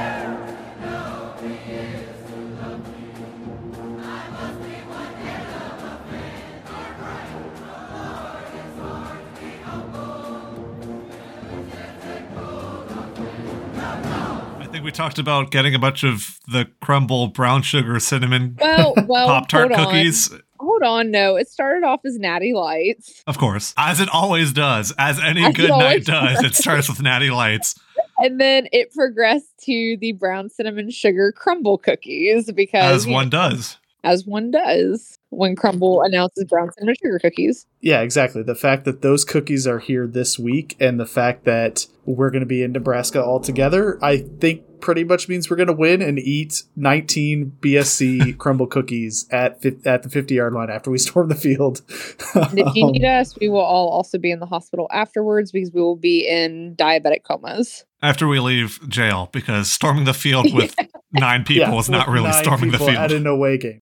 Think 14.77 14.85
we 14.85 14.91
talked 14.91 15.17
about 15.17 15.49
getting 15.49 15.73
a 15.73 15.79
bunch 15.79 16.03
of 16.03 16.37
the 16.47 16.67
Crumbl 16.83 17.33
brown 17.33 17.63
sugar 17.63 17.99
cinnamon 17.99 18.55
Well, 18.61 18.93
well, 19.07 19.25
Pop 19.25 19.47
Tart 19.47 19.71
on. 19.71 19.85
cookies. 19.85 20.29
Hold 20.59 20.83
on, 20.83 21.09
no. 21.09 21.35
It 21.35 21.49
started 21.49 21.83
off 21.83 22.01
as 22.05 22.19
Natty 22.19 22.53
Lights, 22.53 23.23
Of 23.25 23.39
course, 23.39 23.73
as 23.75 23.99
it 23.99 24.07
always 24.13 24.53
does, 24.53 24.93
as 24.99 25.19
any 25.19 25.43
As 25.43 25.55
good 25.55 25.71
night 25.71 25.81
always 25.81 26.05
does, 26.05 26.43
it 26.43 26.53
starts 26.53 26.87
with 26.87 27.01
natty 27.01 27.31
lights. 27.31 27.73
and 28.19 28.39
then 28.39 28.67
it 28.71 28.93
progressed 28.93 29.49
to 29.63 29.97
the 29.99 30.11
brown 30.11 30.51
cinnamon 30.51 30.91
sugar 30.91 31.33
Crumbl 31.35 31.81
cookies 31.81 32.51
because 32.51 33.07
As 33.07 33.07
one 33.07 33.31
does. 33.31 33.77
As 34.07 34.25
one 34.25 34.51
does 34.51 35.19
when 35.31 35.55
Crumbl 35.55 35.97
mm-hmm. 35.97 36.05
announces 36.05 36.45
brown 36.45 36.71
cinnamon 36.71 36.95
sugar 36.95 37.19
cookies. 37.19 37.65
Yeah, 37.81 38.01
exactly. 38.01 38.41
The 38.41 38.55
fact 38.55 38.85
that 38.85 39.01
those 39.01 39.25
cookies 39.25 39.67
are 39.67 39.79
here 39.79 40.07
this 40.07 40.39
week 40.39 40.77
and 40.79 40.97
the 40.97 41.05
fact 41.05 41.43
that 41.43 41.87
we're 42.05 42.29
going 42.29 42.41
to 42.41 42.47
be 42.47 42.63
in 42.63 42.71
Nebraska 42.71 43.21
all 43.21 43.41
together, 43.41 43.99
I 44.01 44.19
think 44.19 44.79
pretty 44.79 45.03
much 45.03 45.27
means 45.27 45.49
we're 45.49 45.57
going 45.57 45.67
to 45.67 45.73
win 45.73 46.01
and 46.01 46.17
eat 46.17 46.63
19 46.77 47.57
BSC 47.59 48.35
Crumbl 48.37 48.69
cookies 48.69 49.27
at 49.29 49.61
fi- 49.61 49.77
at 49.85 50.03
the 50.03 50.09
50 50.09 50.35
yard 50.35 50.53
line 50.53 50.69
after 50.69 50.89
we 50.89 50.97
storm 51.07 51.27
the 51.27 51.35
field. 51.35 51.81
And 52.33 52.59
if 52.59 52.75
you 52.75 52.85
need 52.91 53.03
us, 53.03 53.37
we 53.39 53.49
will 53.49 53.59
all 53.59 53.89
also 53.89 54.17
be 54.17 54.31
in 54.31 54.39
the 54.39 54.45
hospital 54.45 54.87
afterwards 54.91 55.51
because 55.51 55.71
we 55.73 55.81
will 55.81 55.97
be 55.97 56.25
in 56.25 56.75
diabetic 56.77 57.23
comas. 57.23 57.85
After 58.01 58.27
we 58.27 58.39
leave 58.39 58.79
jail, 58.87 59.29
because 59.33 59.69
storming 59.69 60.05
the 60.05 60.13
field 60.13 60.53
with 60.53 60.75
nine 61.11 61.43
people 61.43 61.69
yeah, 61.69 61.75
was 61.75 61.89
not 61.89 62.07
really 62.07 62.31
storming 62.31 62.71
the 62.71 62.77
people 62.77 62.93
field. 62.93 62.99
at 62.99 63.11
an 63.11 63.25
away 63.25 63.57
game. 63.57 63.81